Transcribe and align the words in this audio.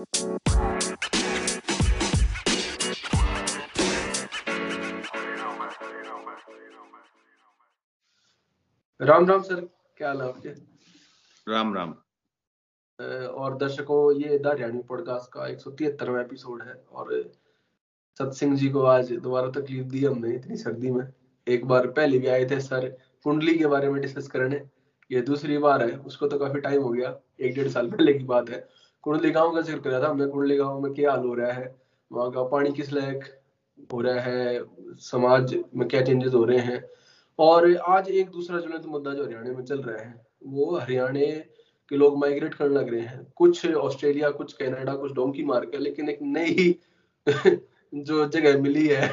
Ram 0.00 0.06
Ram 9.26 9.42
sir 9.42 9.68
क्या 9.96 10.08
हाल 10.08 10.22
है 10.22 10.28
आपके? 10.28 10.48
राम 11.46 11.74
राम। 11.74 11.90
और 13.26 13.56
दर्शकों 13.56 14.12
ये 14.12 14.38
द 14.38 14.82
पॉडकास्ट 14.88 15.32
का 15.32 15.48
एक 15.48 15.60
सौ 15.60 15.70
तिहत्तरवा 15.70 16.20
एपिसोड 16.20 16.62
है 16.62 16.84
और 16.92 17.32
सत्सिंह 18.18 18.56
जी 18.56 18.68
को 18.68 18.82
आज 18.82 19.12
दोबारा 19.12 19.50
तकलीफ़ 19.50 19.86
दी 19.86 20.04
हमने 20.04 20.34
इतनी 20.34 20.56
सर्दी 20.56 20.90
में। 20.90 21.12
एक 21.46 21.64
बार 21.64 21.86
पहले 21.86 22.18
भी 22.18 22.26
आए 22.26 22.44
थे 22.44 22.60
सर 22.60 22.98
कुंडली 23.24 23.58
के 23.58 23.66
बारे 23.66 23.90
में 23.90 24.02
डिस्कस 24.02 24.28
करने। 24.28 24.68
ये 25.10 25.20
दूसरी 25.20 25.58
बार 25.58 25.90
है 25.90 25.98
उसको 25.98 26.28
तो 26.28 26.38
काफ़ी 26.38 26.60
टाइम 26.60 26.82
हो 26.82 26.88
गया 26.88 27.20
एक 27.40 27.54
डेढ़ 27.54 27.68
साल 27.68 27.90
पहले 27.90 28.14
की 28.14 28.24
बात 28.24 28.50
है। 28.50 28.68
कुंडली 29.04 29.30
गाँव 29.30 29.54
का 29.54 29.60
ज़िक्र 29.60 29.80
करा 29.80 30.00
था, 30.02 30.08
हमने 30.08 30.26
कुंडली 30.26 30.56
गाँव 30.56 30.80
में 30.80 30.92
क्या 30.94 31.10
हाल 31.10 31.24
हो 31.26 31.34
रहा 31.34 31.52
है, 31.52 31.74
वहाँ 32.10 32.30
का 32.30 32.42
पानी 32.48 32.72
किस 32.72 32.92
लायक 32.92 33.24
हो 33.92 34.00
रहा 34.00 34.20
है, 34.20 34.60
समाज 35.00 35.54
में 35.76 35.88
क्या 35.88 36.02
चेंजेस 36.04 36.34
हो 36.34 36.44
रहे 36.44 36.58
हैं। 36.58 36.82
और 37.38 37.74
आज 37.88 38.08
एक 38.10 38.30
दूसरा 38.30 38.60
ज्वलंत 38.60 38.86
मुद्दा 38.86 39.12
जो 39.14 39.24
हरियाणा 39.24 39.52
में 39.52 39.64
चल 39.64 39.82
रहा 39.82 40.02
है, 40.04 40.14
वो 40.44 40.76
हरियाणा 40.78 41.20
के 41.90 41.96
लोग 41.96 42.18
माइग्रेट 42.18 42.54
करने 42.54 42.74
लग 42.74 42.88
रहे 42.88 43.00
हैं। 43.00 43.24
कुछ 43.36 43.66
ऑस्ट्रेलिया 43.66 44.30
कुछ 44.30 44.52
कनाडा 44.52 44.94
कुछ 44.94 45.12
डोंकी 45.12 45.44
मार 45.44 45.64
के 45.66 45.78
लेकिन 45.78 46.08
एक 46.08 46.18
नई 46.22 46.74
जो 47.94 48.26
जगह 48.28 48.58
मिली 48.62 48.86
है 48.86 49.08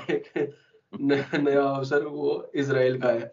नया 0.94 1.64
अवसर, 1.64 2.04
वो 2.04 2.52
इसराइल 2.56 3.02
का 3.02 3.10
है। 3.10 3.32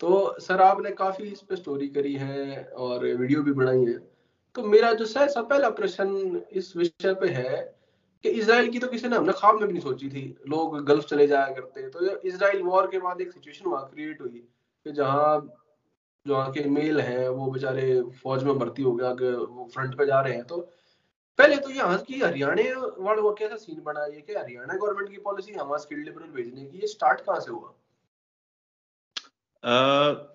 तो 0.00 0.36
सर, 0.40 0.60
आपने 0.60 0.90
काफ़ी 0.90 1.24
इस 1.24 1.40
पे 1.40 1.56
स्टोरी 1.56 1.88
करी 1.88 2.14
है 2.14 2.64
और 2.64 3.04
वीडियो 3.06 3.42
भी 3.42 3.52
बनाई 3.52 3.84
है। 3.84 3.98
तो 4.56 4.62
मेरा 4.64 4.92
जो 4.92 5.04
सहसा 5.06 5.42
पहला 5.44 5.70
प्रश्न 5.70 6.42
इस 6.52 6.76
विषय 6.76 7.14
पे 7.14 7.28
है 7.30 7.58
कि 8.24 8.28
इसराइल 8.30 8.70
की 8.72 8.78
तो 8.78 8.88
किसी 8.88 9.08
ने 9.08 9.16
हमने 9.16 9.32
ख्वाब 9.32 9.58
में 9.60 9.66
भी 9.66 9.72
नहीं 9.72 9.82
सोची 9.82 10.08
थी, 10.08 10.24
लोग 10.48 10.84
गल्फ 10.86 11.04
चले 11.04 11.26
जाया 11.26 11.54
करते। 11.54 11.88
तो 11.88 12.16
इसराइल 12.28 12.62
वॉर 12.62 12.86
के 12.90 12.98
बाद 12.98 13.20
एक 13.20 13.32
सिचुएशन 13.32 13.70
वहाँ 13.70 13.88
क्रिएट 13.90 14.20
हुई 14.20 14.38
कि 14.86 14.92
जहाँ, 14.92 15.40
जो 16.26 16.34
वहाँ 16.34 16.52
के 16.52 16.64
मेल 16.70 17.00
हैं, 17.00 17.28
वो 17.28 17.50
बेचारे 17.50 18.00
फौज 18.22 18.42
में 18.44 18.58
भर्ती 18.58 18.82
हो 18.82 18.92
गया 18.94 19.10
वो 19.10 19.68
फ्रंट 19.74 19.96
पे 19.98 20.06
जा 20.06 20.20
रहे 20.20 20.34
हैं 20.34 20.44
तो 20.46 20.60
पहले 21.38 21.56
तो 21.56 21.70
यहाँ 21.70 21.98
की 21.98 22.20
हरियाणा 22.20 22.62
वालों 22.98 23.22
का 23.22 23.34
कैसा 23.38 23.56
सीन 23.56 23.82
बना? 23.84 24.02
है 24.02 24.20
कि 24.20 24.34
हरियाणा 24.34 24.74
गवर्नमेंट 24.74 25.10
की 25.10 25.18
पॉलिसी 25.20 25.52
हमारा 25.52 25.78
स्किल्ड 25.78 26.04
लिबरल 26.04 26.28
भेजने 26.34 26.64
की? 26.64 26.78
ये 26.78 26.86
स्टार्ट 26.88 27.20
कहाँ 27.20 27.40
से 27.40 27.50
हुआ? 27.50 27.72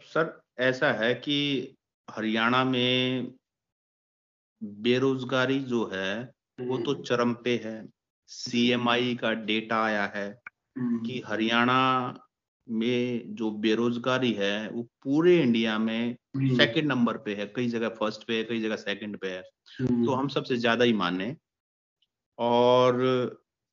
सर, 0.05 0.41
ऐसा 0.59 0.91
है 0.93 1.13
कि 1.15 1.75
हरियाणा 2.07 2.63
में 2.63 3.33
बेरोजगारी 4.61 5.59
जो 5.59 5.89
है 5.93 6.31
वो 6.59 6.77
तो 6.77 6.91
हम्म। 6.91 7.03
चरम 7.03 7.33
पे 7.33 7.55
है। 7.65 7.89
सीएमआई 8.29 9.15
का 9.15 9.31
डेटा 9.33 9.83
आया 9.83 10.05
है 10.15 10.27
हम्म। 10.77 10.99
कि 11.05 11.21
हरियाणा 11.27 11.79
में 12.67 13.35
जो 13.35 13.49
बेरोजगारी 13.51 14.31
है 14.33 14.69
वो 14.69 14.83
पूरे 15.03 15.41
इंडिया 15.41 15.77
में 15.79 16.15
सेकंड 16.37 16.87
नंबर 16.87 17.17
पे 17.17 17.35
है। 17.35 17.45
कई 17.55 17.67
जगह 17.67 17.89
फ़र्स्ट 17.89 18.23
पे 18.27 18.37
है 18.37 18.43
कई 18.43 18.61
जगह 18.61 18.75
सेकंड 18.75 19.17
पे 19.17 19.27
है। 19.27 19.43
हम्म। 19.79 20.05
तो 20.05 20.11
हम 20.11 20.27
सबसे 20.27 20.57
ज़्यादा 20.57 20.85
ही 20.85 20.93
माने। 20.93 21.35
और 22.37 23.01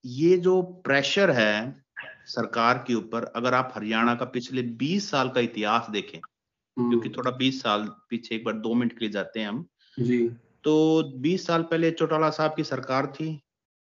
ये 0.04 0.36
जो 0.38 0.62
प्रेशर 0.62 1.30
है 1.30 1.84
सरकार 2.26 2.84
के 2.86 2.94
ऊपर 2.94 3.24
अगर 3.36 3.54
आप 3.54 3.72
हरियाणा 3.76 4.14
का 4.14 4.24
पिछले 4.24 4.62
20 4.62 5.10
साल 5.10 5.28
का 5.28 5.40
इतिहास 5.40 5.86
देखें 5.90 6.20
क्योंकि 6.20 7.08
थोड़ा 7.08 7.30
20 7.30 7.62
साल 7.62 7.88
पीछे 8.10 8.34
एक 8.34 8.44
बार 8.44 8.54
दो 8.54 8.74
मिनट 8.74 8.92
के 8.92 8.98
लिए 9.00 9.08
जाते 9.10 9.40
हैं 9.40 9.48
हम। 9.48 9.66
जी। 9.98 10.30
तो 10.68 11.02
20 11.20 11.46
साल 11.46 11.62
पहले 11.62 11.90
चौटाला 11.90 12.28
साहब 12.30 12.54
की 12.56 12.64
सरकार 12.64 13.06
थी 13.06 13.28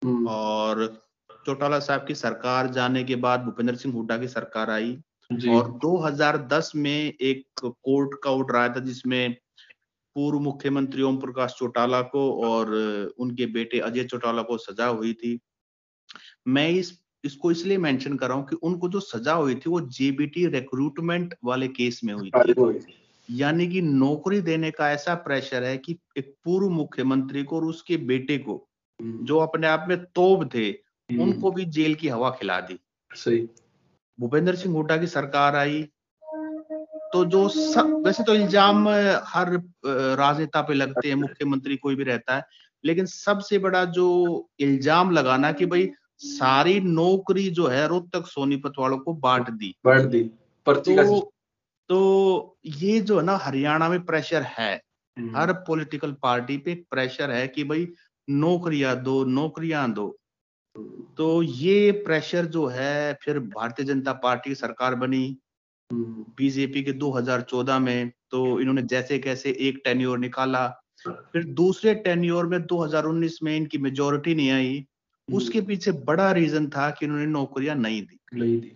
हम्म। 0.02 0.28
और 0.28 1.04
चौटाला 1.46 1.78
साहब 1.78 2.04
की 2.06 2.14
सरकार 2.14 2.66
जाने 2.66 3.04
के 3.04 3.16
बाद 3.16 3.40
भूपेंद्र 3.40 3.74
सिंह 3.74 3.94
हुड्डा 3.94 4.18
की 4.18 4.28
सरकार 4.28 4.70
आई 4.70 4.92
और 5.48 5.70
2010 5.84 6.70
में 6.76 7.12
एक 7.20 7.44
कोर्ट 7.64 8.20
का 8.24 8.30
ऑर्डर 8.30 8.56
आया 8.56 8.68
था 8.68 8.80
जिसमें 8.80 9.36
पूर्व 10.16 10.38
मुख्यमंत्री 10.38 11.02
ओम 11.02 11.16
प्रकाश 11.16 11.54
चौटाला 11.58 12.00
को 12.02 12.42
और 12.42 12.74
उनके 13.18 13.46
बेटे 13.46 13.78
अजय 13.80 14.04
चौटाला 14.04 14.42
को 14.42 14.58
सजा 14.58 14.86
हुई 14.86 15.12
थी। 15.12 15.38
मैं 16.48 16.68
इस 16.70 16.92
इसको 17.24 17.50
इसलिए 17.50 17.78
मेंशन 17.78 18.16
कर 18.16 18.28
रहा 18.28 18.36
हूँ 18.36 18.46
कि 18.46 18.56
उनको 18.62 18.88
जो 18.88 19.00
सजा 19.00 19.32
हुई 19.32 19.54
थी 19.54 19.70
वो 19.70 19.80
जेबीटी 19.80 20.46
रिक्रूटमेंट 20.46 21.34
वाले 21.44 21.68
केस 21.68 22.00
में 22.04 22.14
हुई 22.14 22.30
थी। 22.30 23.03
यानी 23.28 23.66
कि 23.66 23.80
नौकरी 23.82 24.40
देने 24.40 24.70
का 24.70 24.90
ऐसा 24.90 25.14
प्रेशर 25.24 25.64
है 25.64 25.76
कि 25.78 25.96
एक 26.18 26.34
पूर्व 26.44 26.68
मुख्यमंत्री 26.70 27.42
को 27.44 27.56
और 27.56 27.64
उसके 27.64 27.96
बेटे 28.06 28.38
को 28.38 28.56
हम्म। 29.00 29.24
जो 29.24 29.38
अपने 29.38 29.66
आप 29.66 29.86
में 29.88 29.98
तोब 30.04 30.48
थे 30.54 30.66
हम्म। 30.68 31.22
उनको 31.22 31.50
भी 31.50 31.64
जेल 31.68 31.94
की 31.94 32.08
हवा 32.08 32.30
खिला 32.30 32.60
दी 32.60 32.78
सही 33.10 33.48
भूपेंद्र 34.18 34.54
सिंह 34.54 34.74
हुड्डा 34.74 34.96
की 34.96 35.06
सरकार 35.06 35.56
आई 35.56 35.82
तो 37.12 37.24
जो 37.26 37.48
सब 37.48 38.02
वैसे 38.06 38.22
तो 38.22 38.34
इल्ज़ाम 38.34 38.88
हर 39.26 39.52
राजनेता 40.18 40.62
पे 40.62 40.74
लगते 40.74 41.08
हैं 41.08 41.16
मुख्यमंत्री 41.16 41.76
कोई 41.76 41.94
भी 41.94 42.04
रहता 42.04 42.36
है 42.36 42.42
लेकिन 42.84 43.06
सबसे 43.06 43.58
बड़ा 43.58 43.84
जो 43.92 44.06
इल्ज़ाम 44.60 45.10
लगाना 45.10 45.52
कि 45.52 45.66
भाई 45.66 45.90
सारी 46.20 46.80
नौकरी 46.80 47.48
जो 47.50 47.66
है 47.66 47.86
रोहतक 47.88 48.26
सोनीपत 48.26 48.72
वालों 48.78 48.98
को 48.98 49.14
बांट 49.20 49.50
दी 49.52 49.74
बांट 49.84 50.08
दी 50.10 50.22
पर्ची 50.66 50.96
तो, 50.96 51.32
तो 51.88 52.58
ये 52.66 53.00
जो 53.00 53.18
है 53.18 53.24
ना 53.24 53.36
हरियाणा 53.36 53.88
में 53.88 54.04
प्रेशर 54.04 54.42
है। 54.42 54.82
हम्म। 55.18 55.36
हर 55.36 55.52
पॉलिटिकल 55.52 56.12
पार्टी 56.12 56.56
पे 56.56 56.74
प्रेशर 56.74 57.30
है 57.30 57.48
कि 57.48 57.64
भाई 57.64 57.88
नौकरियाँ 58.30 59.02
दो 59.02 59.24
नौकरियाँ 59.24 59.92
दो। 59.92 60.18
तो 61.16 61.42
ये 61.42 61.92
प्रेशर 61.92 62.46
जो 62.46 62.66
है 62.66 63.18
फिर 63.22 63.38
भारतीय 63.38 63.86
जनता 63.86 64.12
पार्टी 64.12 64.50
की 64.50 64.54
सरकार 64.54 64.94
बनी। 64.94 65.38
हम्म। 65.92 66.24
बीजेपी 66.38 66.82
के 66.82 66.92
2014 66.92 67.78
में 67.78 68.12
तो 68.30 68.60
इन्होंने 68.60 68.82
जैसे 68.82 69.18
कैसे 69.18 69.56
एक 69.60 69.80
टेन्योर 69.84 70.18
निकाला। 70.18 70.68
फिर 71.08 71.44
दूसरे 71.44 71.94
टेन्योर 71.94 72.46
में 72.46 72.66
2019 72.66 73.38
में 73.42 73.56
इनकी 73.56 73.78
मेजोरिटी 73.78 74.34
नहीं 74.34 74.50
आई। 74.50 74.78
हम्म। 74.78 75.36
उसके 75.36 75.60
पीछे 75.60 75.92
बड़ा 75.92 76.32
रीजन 76.32 76.68
था 76.68 76.90
कि 76.90 77.06
इन्होंने 77.06 77.26
नौकरियाँ 77.26 77.76
नहीं 77.76 78.02
दी। 78.02 78.18
नहीं 78.34 78.60
दी। 78.60 78.72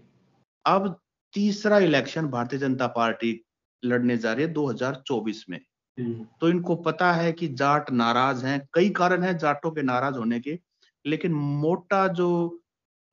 अब 0.66 1.00
तीसरा 1.38 1.78
इलेक्शन 1.78 2.26
भारतीय 2.26 2.58
जनता 2.58 2.86
पार्टी 2.86 3.44
लड़ने 3.84 4.16
जा 4.18 4.32
रही 4.32 4.44
है 4.44 4.52
2024 4.52 5.44
में। 5.50 5.60
हम्म। 6.00 6.26
तो 6.40 6.48
इनको 6.48 6.76
पता 6.76 7.12
है 7.12 7.32
कि 7.32 7.48
जाट 7.48 7.90
नाराज़ 7.90 8.46
हैं 8.46 8.68
कई 8.74 8.90
कारण 8.90 9.22
हैं 9.22 9.38
जाटों 9.38 9.70
के 9.70 9.82
नाराज़ 9.82 10.14
होने 10.14 10.40
के 10.40 10.58
लेकिन 11.06 11.32
मोटा 11.32 12.08
जो 12.08 12.60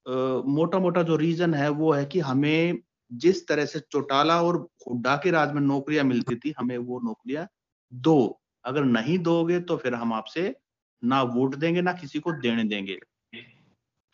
आ, 0.09 0.12
मोटा 0.46 0.80
मोटा 0.80 1.03
जो 1.03 1.16
रीजन 1.16 1.53
है 1.53 1.69
वो 1.69 1.94
है 1.94 2.06
कि 2.06 2.19
हमें 2.19 2.80
जिस 3.13 3.47
तरह 3.47 3.66
से 3.66 3.80
चौटाला 3.80 4.42
और 4.44 4.69
हुड्डा 4.88 5.16
के 5.16 5.31
राज 5.31 5.52
में 5.52 5.62
नौकरियाँ 5.62 6.06
मिलती 6.06 6.36
थी 6.36 6.53
हमें 6.59 6.78
वो 6.78 7.00
नौकरियाँ 7.00 7.47
दो। 7.94 8.42
अगर 8.66 8.84
नहीं 8.84 9.19
दोगे 9.19 9.59
तो 9.59 9.78
फिर 9.78 9.94
हम 9.94 10.13
आपसे 10.13 10.56
ना 11.03 11.22
वोट 11.22 11.56
देंगे 11.56 11.81
ना 11.81 11.94
किसी 11.94 12.19
को 12.19 12.31
देने 12.31 12.63
देंगे। 12.63 13.00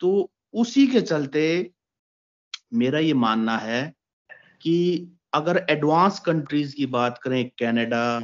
तो 0.00 0.30
उसी 0.54 0.86
के 0.86 1.00
चलते 1.00 1.72
मेरा 2.74 2.98
ये 2.98 3.14
मानना 3.14 3.58
है 3.58 3.94
कि 4.62 5.08
अगर 5.34 5.66
एडवांस 5.70 6.18
कंट्रीज़ 6.20 6.74
की 6.76 6.86
बात 6.86 7.18
करें 7.18 7.48
कनाडा 7.48 8.20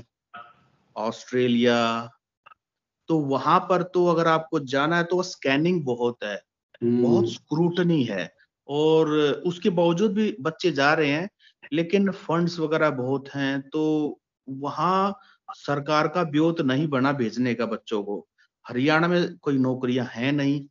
ऑस्ट्रेलिया 0.97 2.10
तो 3.09 3.19
वहाँ 3.19 3.59
पर 3.60 3.82
तो 3.82 4.06
अगर 4.06 4.26
आपको 4.26 4.60
जाना 4.60 4.97
है 4.97 5.04
तो 5.04 5.22
स्कैनिंग 5.22 5.84
बहुत 5.84 6.25
है 6.25 6.43
बहुत 6.82 7.25
हम्म। 7.25 7.32
स्क्रूटनी 7.32 8.03
है 8.04 8.32
और 8.69 9.09
उसके 9.47 9.71
बावजूद 9.71 10.12
भी 10.12 10.37
बच्चे 10.41 10.71
जा 10.71 10.94
रहे 10.94 11.10
हैं 11.10 11.28
लेकिन 11.72 12.10
फंड्स 12.10 12.59
वगैरह 12.59 12.91
बहुत 12.91 13.28
हैं 13.28 13.60
तो 13.69 13.82
वहाँ 14.49 15.19
सरकार 15.56 16.09
का 16.09 16.25
ब्योत 16.25 16.60
नहीं 16.60 16.87
बना 16.88 17.12
भेजने 17.12 17.55
का 17.55 17.66
बच्चों 17.66 18.03
को। 18.03 18.28
हरियाणा 18.69 19.09
में 19.09 19.37
कोई 19.37 19.59
नौकरियाँ 19.59 20.06
हैं 20.12 20.32
नहीं 20.32 20.64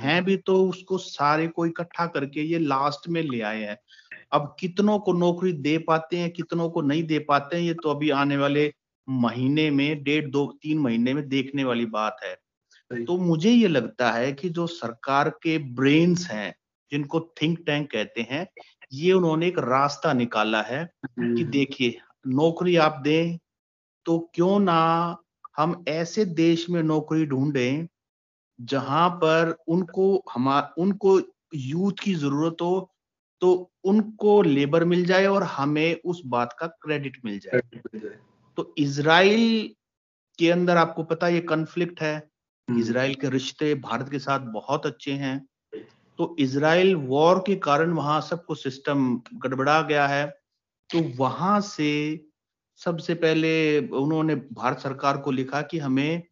हैं 0.00 0.24
भी 0.24 0.36
तो 0.36 0.68
उसको 0.68 0.98
सारे 0.98 1.46
को 1.46 1.66
इकट्ठा 1.66 2.06
करके 2.06 2.42
ये 2.42 2.58
लास्ट 2.58 3.08
में 3.08 3.22
ले 3.22 3.40
आए 3.40 3.62
हैं। 3.62 3.78
अब 4.34 4.54
कितनों 4.60 4.98
को 4.98 5.12
नौकरी 5.12 5.52
दे 5.60 5.76
पाते 5.78 6.16
हैं 6.16 6.30
कितनों 6.30 6.68
को 6.70 6.80
नहीं 6.82 7.02
दे 7.02 7.18
पाते 7.24 7.56
हैं 7.56 7.62
ये 7.62 7.74
तो 7.74 7.90
अभी 7.90 8.10
आने 8.16 8.36
वाले 8.36 8.72
महीने 9.08 9.70
में 9.70 10.02
डेढ़ 10.04 10.30
दो 10.30 10.46
तीन 10.62 10.78
महीने 10.78 11.14
में 11.14 11.28
देखने 11.28 11.64
वाली 11.64 11.86
बात 11.92 12.16
है 12.24 12.34
तो 13.04 13.16
मुझे 13.18 13.50
ये 13.50 13.68
लगता 13.68 14.10
है 14.10 14.32
कि 14.32 14.48
जो 14.48 14.66
सरकार 14.66 15.28
के 15.42 15.56
ब्रेन्स 15.74 16.26
हैं 16.30 16.54
जिनको 16.92 17.20
थिंक 17.42 17.58
टैंक 17.66 17.90
कहते 17.90 18.26
हैं 18.30 18.46
ये 18.92 19.12
उन्होंने 19.12 19.46
एक 19.48 19.58
रास्ता 19.58 20.12
निकाला 20.12 20.62
है 20.62 20.84
कि 20.84 21.20
हम्म। 21.20 21.50
देखिए 21.50 21.98
नौकरी 22.32 22.76
आप 22.78 23.00
दें 23.04 23.38
तो 24.06 24.18
क्यों 24.34 24.58
ना 24.60 24.80
हम 25.56 25.84
ऐसे 25.88 26.24
देश 26.36 26.68
में 26.70 26.82
नौकरी 26.82 27.26
ढूंढें 27.26 27.86
जहाँ 28.58 29.08
पर 29.16 29.56
उनको 29.68 30.06
हम 30.32 30.48
उनको 30.78 31.18
यूथ 31.54 32.02
की 32.02 32.14
ज़रूरत 32.14 32.56
हो 32.62 32.90
तो 33.44 33.72
उनको 33.84 34.42
लेबर 34.42 34.84
मिल 34.84 35.06
जाए 35.06 35.26
और 35.26 35.42
हमें 35.42 36.00
उस 36.04 36.22
बात 36.26 36.56
का 36.58 36.66
क्रेडिट 36.66 37.20
मिल 37.24 37.38
जाए। 37.38 37.60
तो 38.56 38.74
इसराइल 38.78 39.74
के 40.38 40.50
अंदर 40.50 40.76
आपको 40.76 41.02
पता 41.02 41.28
ये 41.28 41.40
कन्फ्लिक्ट 41.40 42.02
है। 42.02 42.30
हम्म। 42.70 42.80
इसराइल 42.80 43.14
के 43.14 43.28
रिश्ते 43.28 43.74
भारत 43.74 44.08
के 44.08 44.18
साथ 44.18 44.40
बहुत 44.40 44.86
अच्छे 44.86 45.12
हैं। 45.12 45.46
तो 46.18 46.36
इसराइल 46.38 46.96
वॉर 46.96 47.44
के 47.46 47.56
कारण 47.56 47.90
वहाँ 47.90 48.20
सब 48.20 48.44
कुछ 48.44 48.62
सिस्टम 48.62 49.20
गड़बड़ा 49.34 49.82
गया 49.82 50.06
है। 50.06 50.26
तो 50.90 51.12
वहाँ 51.16 51.60
से 51.60 52.24
सबसे 52.76 53.14
पहले 53.14 53.86
उन्होंने 53.88 54.34
भारत 54.34 54.78
सरकार 54.78 55.16
को 55.16 55.30
लिखा 55.30 55.62
कि 55.62 55.78
हमें 55.78 56.22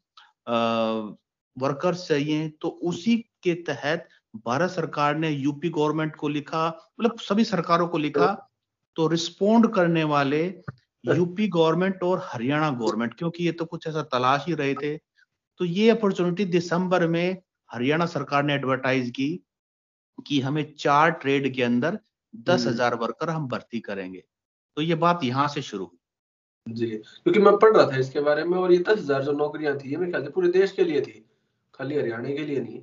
वर्कर्स 1.59 2.09
चाहिए। 2.09 2.49
तो 2.49 2.69
उसी 2.69 3.17
के 3.17 3.55
तहत 3.55 4.09
भारत 4.37 4.71
सरकार 4.71 5.17
ने 5.17 5.31
यूपी 5.31 5.69
गवर्नमेंट 5.71 6.17
को 6.17 6.29
लिखा 6.29 6.67
मतलब 6.69 7.19
सभी 7.21 7.45
सरकारों 7.45 7.89
को 7.89 7.99
लिखा 7.99 8.27
तो 8.97 9.07
रिस्पोंड 9.07 9.73
करने 9.75 10.05
वाले 10.05 10.43
यूपी 11.05 11.49
गवर्नमेंट 11.49 12.03
और 12.03 12.21
हरियाणा 12.25 12.71
गवर्नमेंट 12.71 13.15
क्योंकि 13.15 13.45
ये 13.45 13.53
तो 13.53 13.65
कुछ 13.65 13.87
ऐसा 13.87 14.03
तलाश 14.03 14.45
ही 14.47 14.55
रहे 14.55 14.75
थे। 14.75 14.97
तो 15.61 15.65
ये 15.65 15.89
अपॉर्चुनिटी 15.91 16.45
दिसंबर 16.47 17.07
में 17.07 17.43
हरियाणा 17.71 18.07
सरकार 18.07 18.43
ने 18.45 18.55
एडवर्टाइज 18.55 19.11
की 19.11 19.29
कि 20.19 20.41
हमें 20.41 20.65
चार 20.79 21.11
ट्रेड 21.13 21.53
के 21.55 21.63
अंदर 21.63 21.99
दस 22.35 22.61
हम्म। 22.61 22.71
हज़ार 22.71 22.95
वर्कर 22.95 23.31
हम 23.31 23.49
भर्ती 23.49 23.81
करेंगे। 23.81 24.23
तो 24.77 24.83
ये 24.83 24.95
बात 24.97 25.25
यहाँ 25.25 25.47
से 25.49 25.63
शुरू 25.63 25.85
हुई। 25.85 26.75
जी 26.75 26.87
क्योंकि 26.87 27.41
मैं 27.41 27.57
पढ़ 27.57 27.77
रहा 27.77 27.91
था 27.93 27.97
इसके 27.97 28.21
बारे 28.21 28.45
में 28.45 28.57
और 28.59 28.73
ये 28.73 28.79
दस 28.81 28.99
हज़ार 28.99 29.23
जो 29.25 29.33
नौकरियाँ 29.35 29.77
थी 29.79 29.97
मेरे 29.97 30.11
ख्याल 30.13 30.25
से 30.25 30.31
पूरे 30.31 30.49
देश 30.51 30.73
के 30.73 30.85
लिए 30.85 31.01
थी 31.01 31.25
खाली 31.75 31.97
हरियाणा 31.97 32.29
के 32.29 32.47
लिए 32.47 32.61
नहीं 32.61 32.81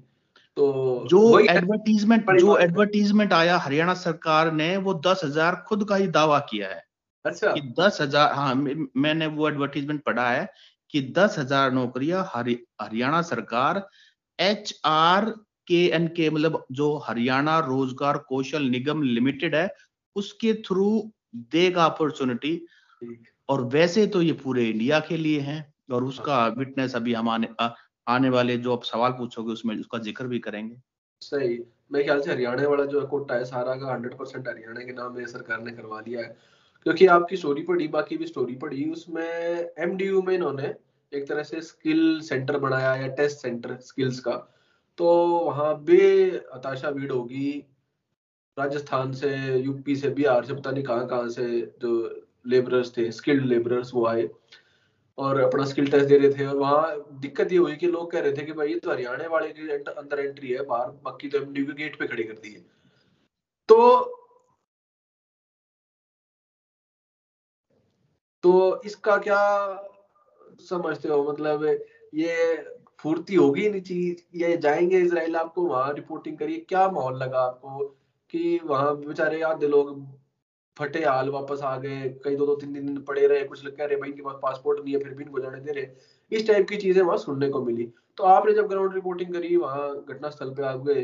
तो 0.58 1.06
जो 1.10 1.40
एडवर्टीजमेंट 1.40 2.32
जो 2.32 2.58
एडवर्टीजमेंट 2.58 3.34
आया 3.34 3.58
हरियाणा 3.58 3.94
सरकार 3.94 4.52
ने 4.52 4.76
वो 4.78 4.94
दस 5.06 5.22
हज़ार 5.24 5.64
खुद 5.68 5.88
का 5.90 5.96
ही 5.96 6.08
दावा 6.08 6.40
किया 6.40 6.70
है। 6.70 6.84
अच्छा। 7.26 7.52
कि 7.52 7.62
दस 7.80 7.98
हज़ार 8.02 8.34
हाँ 8.34 8.56
मैंने 8.56 9.28
वो 9.28 9.48
एडवर्टीजमेंट 9.50 10.04
पढ़ा 10.04 10.30
है 10.30 10.48
कि 10.90 11.02
दस 11.18 11.36
हज़ार 11.40 11.72
नौकरियाँ 11.72 12.24
हरियाणा 12.36 13.22
सरकार 13.22 13.88
एच 14.40 14.80
आर 14.86 15.26
के 15.68 15.86
एन 15.86 16.08
के 16.08 16.30
मतलब 16.30 16.66
जो 16.72 16.98
हरियाणा 16.98 17.60
रोज़गार 17.60 18.18
कौशल 18.18 18.64
निगम 18.64 19.04
लिमिटेड 19.04 19.56
है 19.56 19.70
उसके 20.16 20.54
थ्रू 20.54 21.12
देगा 21.36 21.86
अपॉर्चुनिटी 21.86 22.60
और 23.50 23.64
वैसे 23.64 24.08
तो 24.08 24.22
ये 24.22 24.32
पूरे 24.34 24.66
इंडिया 24.66 25.00
के 25.00 25.18
लिए 25.18 25.40
है 25.40 25.74
और 25.92 26.04
उसका 26.04 26.48
विटनेस 26.48 26.96
अभी 26.96 27.14
हम 27.14 27.30
आने 28.10 28.30
वाले 28.30 28.58
जो 28.58 28.74
आप 28.74 28.84
सवाल 28.84 29.12
पूछोगे 29.14 29.54
उसमें 29.54 29.76
उसका 29.80 29.98
ज़िक्र 30.00 30.28
भी 30.28 30.40
करेंगे। 30.40 30.76
सही। 31.22 31.58
मेरे 31.92 32.04
ख्याल 32.06 32.22
से 32.22 32.32
हरियाणा 32.32 32.68
वाला 32.68 32.86
जो 32.86 33.06
कोटा 33.08 33.36
है 33.36 33.46
सारा 33.46 33.76
का 33.76 33.92
हंड्रेड 33.94 34.18
परसेंट 34.18 34.48
हरियाणा 34.48 34.86
के 34.86 34.94
नाम 34.94 35.16
में 35.16 35.26
सरकार 35.28 35.62
ने 35.62 35.72
करवा 35.72 36.02
दिया 36.02 36.22
है। 36.22 36.36
क्योंकि 36.86 37.06
आपकी 37.08 37.38
स्टोरी 37.38 37.62
पढ़ी 37.62 37.88
बाकी 37.88 38.18
भी 38.18 38.26
स्टोरी 38.28 38.56
पढ़ी 38.56 38.90
उसमें 38.92 39.24
एमडीयू 39.24 40.22
में 40.22 40.34
इन्होंने 40.36 40.74
एक 41.12 41.28
तरह 41.28 41.44
से 41.44 41.62
स्किल 41.62 42.20
सेंटर 42.22 42.58
बनाया 42.58 42.96
या 42.96 43.08
टेस्ट 43.16 43.38
सेंटर 43.38 43.76
स्किल्स 43.82 44.20
का। 44.20 44.36
तो 44.98 45.08
वहाँ 45.40 45.74
बे 45.84 46.06
हताशा 46.56 46.92
भीड़ 46.92 47.12
होगी। 47.12 47.52
राजस्थान 48.58 49.12
से 49.14 49.30
यूपी 49.60 49.96
से 49.96 50.10
बिहार 50.10 50.46
से 50.46 50.54
पता 50.54 50.72
नहीं 50.72 50.84
कहाँ 50.84 51.08
कहाँ 51.08 51.30
से 51.30 51.46
जो 51.82 51.92
लेबरर्स 52.48 52.92
थे 52.98 53.12
स्किल्ड 53.12 53.46
लेबरर्स 53.46 53.92
वो 53.94 54.06
आए। 54.08 54.28
और 55.20 55.40
अपना 55.42 55.66
स्किल 55.66 55.90
टेस्ट 55.92 56.08
दे 56.08 56.18
रहे 56.18 56.30
थे 56.34 56.46
और 56.46 56.56
वहाँ 56.58 56.96
दिक्कत 57.22 57.52
ये 57.52 57.58
हुई 57.58 57.76
कि 57.76 57.88
लोग 57.88 58.12
कह 58.12 58.20
रहे 58.20 58.32
थे 58.34 58.46
कि 58.46 58.54
भाई, 58.54 58.68
ये 58.70 58.80
तो 58.80 58.92
हरियाणा 58.92 59.28
वाले 59.30 59.50
की 59.50 59.70
अंदर 59.72 60.20
एंट्री 60.20 60.52
है, 60.52 60.64
बाहर 60.66 60.92
बाकी 61.04 61.28
तो 61.30 61.38
एमडी 61.38 61.64
के 61.66 61.74
गेट 61.84 62.00
पे 62.00 62.08
खड़ी 62.08 62.24
कर 62.24 62.34
दी 62.34 62.54
है। 62.54 62.62
तो 63.70 63.80
तो 68.44 68.82
इसका 68.86 69.18
क्या 69.18 69.40
समझते 70.70 71.10
हो? 71.10 71.24
मतलब 71.32 71.64
ये 72.16 72.56
फुर्ती 73.00 73.36
होगी 73.36 73.70
नहीं 73.70 73.82
चीज़? 73.82 74.22
ये 74.36 74.56
जाएँगे 74.58 75.00
इसराइल 75.02 75.36
आपको 75.36 75.66
वहाँ 75.66 75.94
रिपोर्टिंग 75.94 76.38
करिए। 76.38 76.60
क्या 76.70 76.90
माहौल 76.92 77.18
लगा 77.18 77.42
आपको 77.42 77.86
कि 78.34 78.60
वहाँ 78.66 78.96
बेचारे 78.98 79.42
आधे 79.42 79.68
लोग 79.68 80.19
फटे, 80.80 81.04
हाल 81.06 81.30
वापस 81.30 81.62
आ 81.64 81.78
गए, 81.78 82.10
कई 82.24 82.36
दो 82.36 82.46
दो 82.46 82.56
तीन 82.56 82.74
दिन 82.74 82.98
पड़े 82.98 83.28
रहे, 83.28 83.44
कुछ 83.44 83.66
लग 83.66 83.82
रहे 83.82 83.98
भाई 83.98 84.10
इनके 84.10 84.22
पास 84.22 84.36
पासपोर्ट 84.42 84.84
नहीं 84.84 84.94
है, 84.96 85.00
फिर 85.04 85.14
भी 85.14 85.24
इनको 85.24 85.40
जाने 85.40 85.60
दे 85.62 85.72
रहे 85.72 85.88
इस 86.32 86.48
टाइप 86.48 86.68
की 86.70 86.78
चीज़ें 86.78 87.02
वहाँ 87.04 87.18
सुनने 87.18 87.50
को 87.50 87.64
मिली। 87.64 87.92
तो 88.18 88.24
आपने 88.26 88.54
जब 88.54 88.68
ग्राउंड 88.68 88.94
रिपोर्टिंग 88.94 89.34
करी, 89.34 89.56
वहाँ 89.56 90.06
घटना 90.10 90.30
स्थल 90.30 90.50
पे 90.50 90.64
आप 90.64 90.86
गए 90.86 91.04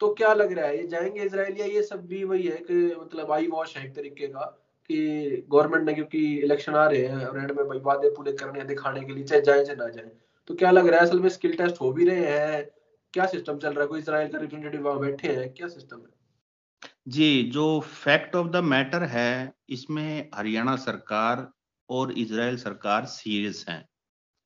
तो 0.00 0.12
क्या 0.14 0.32
लग 0.34 0.52
रहा 0.52 0.66
है, 0.66 0.76
ये 0.78 0.86
जाएँगे 0.86 1.22
इसराइल 1.22 1.56
या 1.58 1.66
ये 1.66 1.82
सब 1.82 2.06
भी 2.06 2.24
वही 2.24 2.42
है 2.42 2.56
कि 2.56 2.74
मतलब 3.02 3.32
आई 3.32 3.46
वॉश 3.46 3.76
है 3.76 3.84
एक 3.86 3.94
तरीके 3.94 4.26
का, 4.26 4.44
कि 4.90 5.46
गवर्नमेंट 5.50 5.86
ने, 5.86 5.94
क्योंकि 5.94 6.20
इलेक्शन 6.38 6.74
आ 6.74 6.86
रहे 6.86 7.06
हैं 7.06 7.26
और 7.26 7.38
एंड 7.38 7.52
में 7.52 7.68
भाई 7.68 7.78
वादे 7.78 8.10
पूरे 8.10 8.32
करने, 8.32 8.64
दिखाने 8.64 9.00
के 9.00 9.12
लिए, 9.12 9.24
चाहे 9.24 9.42
जाए, 9.42 9.64
चाहे 9.64 9.76
ना 9.76 9.88
जाए। 9.88 10.10
तो 10.48 10.54
क्या 10.54 10.70
लग 10.70 10.88
रहा 10.88 11.00
है, 11.00 11.06
असल 11.06 11.20
में 11.20 11.28
स्किल 11.28 11.56
टेस्ट 11.56 11.80
हो 11.80 11.92
भी 11.92 12.04
रहे 12.04 12.26
हैं? 12.26 12.64
क्या 13.14 13.26
सिस्टम 13.26 13.58
चल 13.58 13.70
रहा 13.70 13.82
है? 13.82 13.86
कोई 13.86 14.00
इसराइल 14.00 14.32
का 14.32 14.38
रिप्रेजेंटेटिव 14.38 14.88
वहाँ 14.88 15.00
बैठे 15.00 15.28
हैं? 15.28 15.54
क्या 15.54 15.68
सिस्टम 15.68 15.96
है? 15.96 16.17
जी, 17.08 17.42
जो 17.42 17.80
फैक्ट 17.80 18.36
ऑफ़ 18.36 18.48
द 18.48 18.56
मैटर 18.56 19.02
है, 19.02 19.52
इसमें 19.68 20.30
हरियाणा 20.34 20.76
सरकार 20.76 21.50
और 21.90 22.12
इज़राइल 22.12 22.56
सरकार 22.56 23.04
सीरियस 23.04 23.64
हैं। 23.68 23.82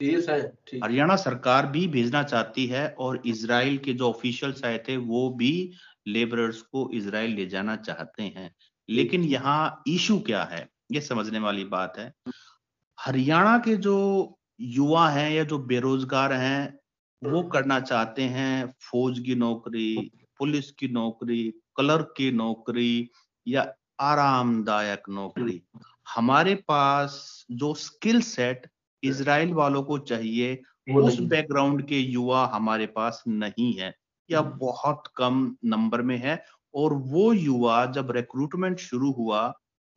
सीरियस 0.00 0.28
है, 0.28 0.52
हरियाणा 0.84 1.16
सरकार 1.16 1.66
भी 1.66 1.88
भेजना 1.88 2.22
चाहती 2.22 2.66
है 2.66 2.88
और 2.88 3.22
इज़राइल 3.26 3.78
के 3.78 3.92
जो 3.92 4.08
ऑफिशियल्स 4.08 4.64
आए 4.64 4.78
थे, 4.78 4.96
वो 4.96 5.30
भी 5.30 5.72
लेबरर्स 6.06 6.62
को 6.62 6.90
इज़राइल 6.94 7.30
ले 7.30 7.46
जाना 7.46 7.76
चाहते 7.76 8.22
हैं। 8.22 8.54
लेकिन 8.90 9.24
यहाँ 9.24 9.82
इशू 9.86 10.18
क्या 10.18 10.44
है, 10.44 10.68
ये 10.92 11.00
समझने 11.00 11.38
वाली 11.38 11.64
बात 11.64 11.98
है। 11.98 12.12
हरियाणा 13.00 13.58
के 13.58 13.76
जो 13.76 14.38
युवा 14.60 15.08
हैं 15.08 15.30
या 15.30 15.44
जो 15.44 15.58
बेरोजगार 15.58 16.32
हैं, 16.32 16.78
वो 17.24 17.42
करना 17.42 17.80
चाहते 17.80 18.22
हैं 18.22 18.74
फौज 18.80 19.18
की 19.18 19.34
नौकरी, 19.34 20.10
पुलिस 20.38 20.70
की 20.70 20.88
नौकरी, 20.88 21.54
क्लर्क 21.76 22.12
की 22.16 22.30
नौकरी 22.32 23.08
या 23.46 23.72
आरामदायक 24.00 25.08
नौकरी। 25.08 25.62
हमारे 26.14 26.54
पास 26.68 27.44
जो 27.50 27.72
स्किल 27.74 28.20
सेट 28.22 28.66
इसराइल 29.02 29.52
वालों 29.54 29.82
को 29.82 29.98
चाहिए 29.98 30.60
उस 30.96 31.18
बैकग्राउंड 31.30 31.86
के 31.88 31.98
युवा 31.98 32.44
हमारे 32.54 32.86
पास 32.86 33.22
नहीं 33.28 33.72
है। 33.74 33.94
या 34.30 34.40
हम्म। 34.40 34.58
बहुत 34.58 35.02
कम 35.16 35.56
नंबर 35.64 36.02
में 36.02 36.16
है। 36.18 36.42
और 36.74 36.92
वो 36.94 37.32
युवा 37.32 37.84
जब 37.86 38.10
रिक्रूटमेंट 38.10 38.78
शुरू 38.78 39.10
हुआ 39.12 39.48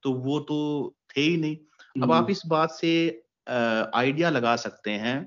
तो 0.03 0.13
वो 0.13 0.39
तो 0.39 0.57
थे 1.09 1.21
ही 1.21 1.37
नहीं। 1.37 1.57
अब 2.03 2.11
आप 2.11 2.17
हम्म। 2.17 2.31
इस 2.31 2.41
बात 2.47 2.71
से 2.71 2.91
आइडिया 3.49 4.29
लगा 4.29 4.55
सकते 4.55 4.91
हैं 4.91 5.17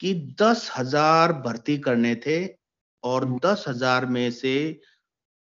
कि 0.00 0.14
दस 0.42 0.70
हज़ार 0.76 1.32
भर्ती 1.42 1.76
करने 1.78 2.14
थे 2.16 2.36
और 3.04 3.24
दस 3.44 3.64
हज़ार 3.68 4.06
में 4.06 4.30
से 4.32 4.54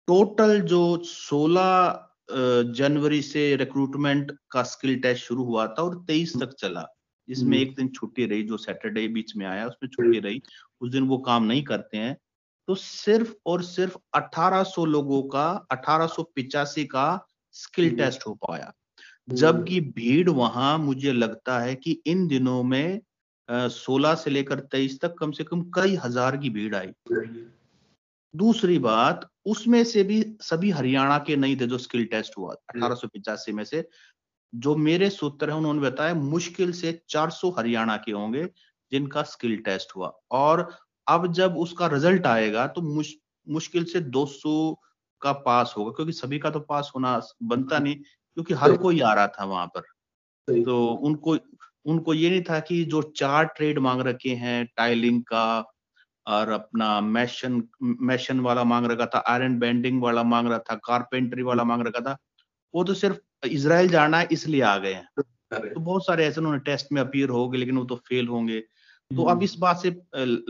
टोटल 0.09 0.61
जो 0.63 0.81
सोलह 1.05 2.03
जनवरी 2.77 3.21
से 3.23 3.55
रिक्रूटमेंट 3.57 4.33
का 4.51 4.63
स्किल 4.65 4.99
टेस्ट 5.01 5.25
शुरू 5.25 5.45
हुआ 5.45 5.67
था 5.69 5.83
और 5.83 5.97
तेईस 6.09 6.39
तक 6.41 6.55
चला। 6.61 6.85
जिसमें 7.29 7.59
एक 7.59 7.75
दिन 7.77 7.89
छुट्टी 7.89 8.27
रही 8.27 8.43
जो 8.43 8.57
सैटरडे 8.57 9.07
बीच 9.09 9.37
में 9.37 9.47
आया 9.47 9.67
उसमें 9.67 9.89
छुट्टी 9.91 10.19
रही। 10.21 10.43
उस 10.81 10.91
दिन 10.93 11.05
वो 11.09 11.19
काम 11.19 11.45
नहीं 11.45 11.63
करते 11.65 11.97
हैं। 11.99 12.17
तो 12.69 12.75
सिर्फ़ 12.75 13.35
और 13.47 13.63
सिर्फ़ 13.63 13.97
1800 14.15 14.85
लोगों 14.85 15.23
का 15.29 15.49
अठारह 15.73 16.09
का 16.87 17.07
स्किल 17.55 17.91
टेस्ट 17.91 18.27
हो 18.27 18.35
पाया। 18.49 18.73
जबकि 19.29 19.81
भीड़ 19.97 20.31
वहाँ 20.31 20.79
मुझे 20.79 21.13
लगता 21.13 21.59
है 21.61 21.75
कि 21.77 22.03
इन 22.07 22.27
दिनों 22.29 22.63
में 22.65 23.01
सोलह 23.49 24.15
से 24.15 24.31
लेकर 24.31 24.61
तेईस 24.63 25.01
तक 25.01 25.15
कम 25.19 25.33
से 25.33 25.45
कम 25.45 25.63
कई 25.75 25.95
हज़ार 25.97 26.37
की 26.37 26.51
भीड़ 26.51 26.75
आई। 26.77 26.93
दूसरी 28.35 28.79
बात 28.79 29.29
उसमें 29.47 29.83
से 29.85 30.03
भी 30.03 30.23
सभी 30.43 30.71
हरियाणा 30.71 31.19
के 31.19 31.37
नहीं 31.37 31.57
थे 31.57 31.67
जो 31.67 31.79
स्किल 31.79 32.05
टेस्ट 32.07 32.39
हुआ 32.39 32.55
अठारह 32.55 33.53
में 33.55 33.65
से। 33.65 33.89
जो 34.53 34.75
मेरे 34.77 35.11
सूत्र 35.11 35.51
है 35.51 35.57
उन्होंने 35.57 35.81
बताया 35.81 36.15
मुश्किल 36.15 36.73
से 36.73 36.93
400 37.09 37.51
हरियाणा 37.51 37.97
के 37.97 38.13
होंगे 38.13 38.45
जिनका 38.93 39.23
स्किल 39.25 39.57
टेस्ट 39.63 39.97
हुआ। 39.97 40.13
और 40.33 40.69
अब 41.07 41.33
जब 41.33 41.57
उसका 41.59 41.87
रिज़ल्ट 41.87 42.27
आएगा 42.27 42.67
तो 42.67 42.83
मुश, 42.83 43.15
मुश्किल 43.47 43.85
से 43.85 44.01
200 44.01 44.75
का 45.23 45.33
पास 45.43 45.75
होगा 45.77 45.91
क्योंकि 45.91 46.13
सभी 46.13 46.39
का 46.39 46.51
तो 46.51 46.61
पास 46.63 46.91
होना 46.95 47.21
बनता 47.45 47.79
नहीं 47.79 47.97
क्योंकि 47.97 48.55
हर 48.55 48.77
कोई 48.77 49.01
आ 49.01 49.13
रहा 49.15 49.27
था 49.29 49.45
वहाँ 49.45 49.67
पर। 49.67 49.81
तो 50.63 50.87
उनको 50.87 51.37
उनको 51.87 52.15
ये 52.15 52.31
नहीं 52.31 52.43
था 52.43 52.61
कि 52.61 52.85
जो 52.87 53.03
चार 53.17 53.45
ट्रेड 53.57 53.79
मांग 53.81 54.01
रखे 54.03 54.31
हैं 54.37 54.65
टाइलिंग 54.77 55.23
का 55.25 55.47
और 56.27 56.49
अपना 56.51 57.01
मैशन 57.03 57.63
मैशन 58.03 58.41
वाला 58.41 58.65
मांग 58.65 58.87
रखा 58.87 59.07
था 59.07 59.19
आयरन 59.29 59.59
बेंडिंग 59.59 60.03
वाला 60.03 60.23
मांग 60.25 60.49
रहा 60.49 60.59
था 60.61 60.75
कारपेंटरी 60.85 61.43
वाला 61.43 61.65
मांग 61.65 61.83
रखा 61.87 62.01
था 62.01 62.17
वो 62.75 62.85
तो 62.85 62.95
सिर्फ़ 62.95 63.47
इसराइल 63.49 63.89
जाना 63.89 64.19
है 64.19 64.29
इसलिए 64.33 64.63
आ 64.63 64.77
गए 64.79 64.93
हैं। 64.95 65.09
तो 65.75 65.81
बहुत 65.81 66.07
सारे 66.07 66.27
ऐसे 66.27 66.41
उन्होंने 66.41 66.59
टेस्ट 66.61 66.93
में 66.93 67.01
अपीयर 67.03 67.29
हो 67.29 67.49
गए 67.49 67.59
लेकिन 67.59 67.79
वो 67.79 67.85
तो 67.85 67.97
फेल 68.09 68.29
होंगे। 68.29 68.61
तो 69.11 69.25
अब 69.25 69.43
इस 69.43 69.55
बात 69.59 69.79
से 69.79 69.91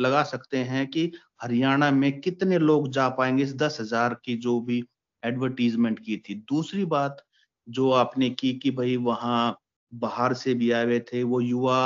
लगा 0.00 0.22
सकते 0.24 0.58
हैं 0.64 0.86
कि 0.86 1.10
हरियाणा 1.42 1.90
में 1.92 2.20
कितने 2.20 2.58
लोग 2.58 2.88
जा 2.92 3.08
पाएँगे 3.10 3.42
इस 3.42 3.54
दस 3.56 3.78
हज़ार 3.80 4.14
की 4.24 4.36
जो 4.38 4.60
भी 4.60 4.82
एडवर्टीजमेंट 5.22 5.98
की 5.98 6.16
थी। 6.20 6.34
दूसरी 6.50 6.84
बात 6.86 7.24
जो 7.68 7.90
आपने 7.92 8.30
की 8.32 8.52
कि 8.54 8.70
भाई 8.72 8.96
वहाँ 8.98 9.58
बाहर 9.96 10.34
से 10.34 10.54
भी 10.54 10.70
आए 10.70 10.84
हुए 10.84 11.00
थे 11.00 11.22
वो 11.22 11.40
युवा 11.40 11.80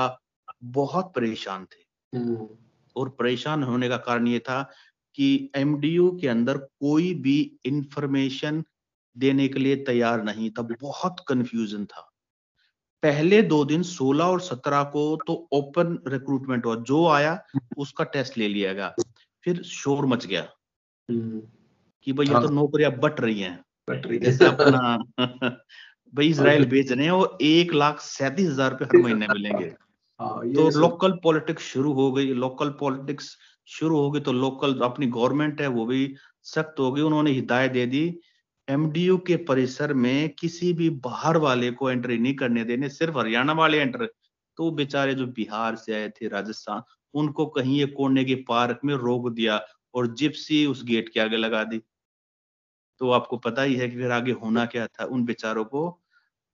बहुत 0.64 1.12
परेशान 1.16 1.64
थे 1.64 2.18
हम्म। 2.18 2.48
और 2.96 3.08
परेशान 3.08 3.62
होने 3.62 3.88
का 3.88 3.96
कारण 3.96 4.26
ये 4.26 4.38
था 4.38 4.62
कि 5.14 5.50
एमडीयू 5.56 6.10
के 6.20 6.28
अंदर 6.28 6.58
कोई 6.58 7.12
भी 7.14 7.38
इंफॉर्मेशन 7.64 8.62
देने 9.16 9.48
के 9.48 9.60
लिए 9.60 9.76
तैयार 9.76 10.22
नहीं 10.22 10.50
था 10.50 10.62
बहुत 10.62 11.24
कंफ्यूजन 11.28 11.84
था 11.84 12.06
पहले 13.02 13.40
दो 13.42 13.64
दिन 13.64 13.82
16 13.82 14.20
और 14.22 14.40
17 14.40 14.84
को 14.84 15.04
तो 15.26 15.34
ओपन 15.52 15.98
रिक्रूटमेंट 16.06 16.66
हुआ 16.66 16.74
जो 16.82 17.06
आया 17.08 17.38
उसका 17.76 18.04
टेस्ट 18.04 18.38
ले 18.38 18.48
लिया 18.48 18.72
गया 18.72 18.94
फिर 19.44 19.62
शोर 19.62 20.06
मच 20.06 20.26
गया 20.26 20.48
हम्म। 21.08 21.40
कि 22.06 22.12
भाई 22.12 22.26
ये 22.26 22.32
तो 22.32 22.40
हाँ। 22.40 22.54
नौकरियाँ 22.54 22.92
बट 22.98 23.20
रही 23.20 23.40
हैं 23.40 23.58
बट 23.88 24.06
रही 24.06 24.18
जैसे 24.18 24.46
अपना 24.46 24.98
भाई 26.14 26.28
इसराइल 26.30 26.64
बेच 26.66 26.90
रहे 26.92 27.04
हैं 27.04 27.12
और 27.12 27.38
एक 27.42 27.72
लाख 27.74 28.00
सैतीस 28.02 28.48
हज़ार 28.48 28.70
रुपए 28.70 28.84
हर 28.86 28.98
महीने 28.98 29.28
मिलेंगे। 29.28 29.64
हाँ, 30.20 30.44
तो 30.46 30.70
लोकल 30.70 31.12
पॉलिटिक्स 31.24 31.62
शुरू 31.64 31.92
हो 31.94 32.12
गई। 32.12 32.32
लोकल 32.34 32.70
पॉलिटिक्स 32.80 33.36
शुरू 33.68 33.98
हो 33.98 34.10
गई 34.10 34.20
तो 34.20 34.32
लोकल 34.32 34.80
अपनी 34.84 35.06
गवर्नमेंट 35.08 35.60
है 35.60 35.66
वो 35.68 35.86
भी 35.86 36.14
सख्त 36.46 36.80
हो 36.80 36.92
गई। 36.92 37.02
उन्होंने 37.02 37.30
हिदायत 37.32 37.72
दे 37.72 37.86
दी 37.86 38.04
एमडीयू 38.68 39.16
के 39.26 39.36
परिसर 39.46 39.94
में 39.96 40.30
किसी 40.40 40.72
भी 40.74 40.90
बाहर 41.02 41.36
वाले 41.38 41.70
को 41.72 41.90
एंट्री 41.90 42.18
नहीं 42.18 42.34
करने 42.36 42.64
देने 42.64 42.88
सिर्फ़ 42.90 43.18
हरियाणा 43.18 43.52
वाले 43.54 43.80
एंटर 43.80 44.06
तो 44.58 44.70
बेचारे 44.72 45.14
जो 45.14 45.26
बिहार 45.28 45.76
से 45.76 45.94
आए 45.94 46.08
थे 46.10 46.28
राजस्थान 46.28 46.82
उनको 47.14 47.46
कहीं 47.48 47.82
एक 47.82 47.94
कोने 47.96 48.24
के 48.24 48.34
पार्क 48.48 48.80
में 48.84 48.94
रोक 48.96 49.30
दिया 49.32 49.60
और 49.94 50.06
जिप्सी 50.16 50.64
उस 50.66 50.84
गेट 50.84 51.08
के 51.14 51.20
आगे 51.20 51.36
लगा 51.36 51.64
दी। 51.64 51.80
तो 53.00 53.10
आपको 53.10 53.36
पता 53.38 53.62
ही 53.62 53.74
है 53.76 53.88
कि 53.88 53.96
फिर 53.96 54.10
आगे 54.12 54.32
होना 54.34 54.64
क्या 54.66 54.86
था 54.88 55.04
उन 55.06 55.24
बेचारों 55.24 55.64
को। 55.66 55.99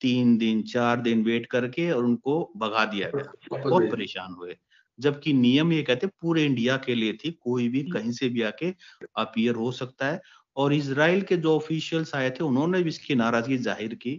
तीन 0.01 0.37
दिन 0.39 0.63
चार 0.65 1.01
दिन 1.01 1.23
वेट 1.25 1.47
करके 1.47 1.91
और 1.91 2.05
उनको 2.05 2.39
भगा 2.57 2.85
दिया 2.87 3.09
गया। 3.11 3.59
बहुत 3.59 3.91
परेशान 3.91 4.35
हुए। 4.35 4.57
जबकि 4.99 5.33
नियम 5.35 5.73
ये 5.73 5.83
कहते 5.83 6.07
पूरे 6.07 6.45
इंडिया 6.45 6.77
के 6.77 6.95
लिए 6.95 7.13
थी 7.15 7.31
कोई 7.43 7.69
भी 7.69 7.83
कहीं 7.91 8.13
से 8.13 8.29
भी 8.29 8.43
आके 8.43 8.73
अपियर 9.19 9.55
हो 9.55 9.71
सकता 9.73 10.07
है। 10.07 10.21
और 10.57 10.73
इसराइल 10.73 11.23
के 11.23 11.37
जो 11.37 11.57
ऑफिशियल्स 11.57 12.15
आए 12.15 12.31
थे 12.31 12.45
उन्होंने 12.45 12.83
भी 12.83 12.89
इसकी 12.89 13.15
नाराज़गी 13.15 13.57
ज़ाहिर 13.59 13.95
की 13.95 14.15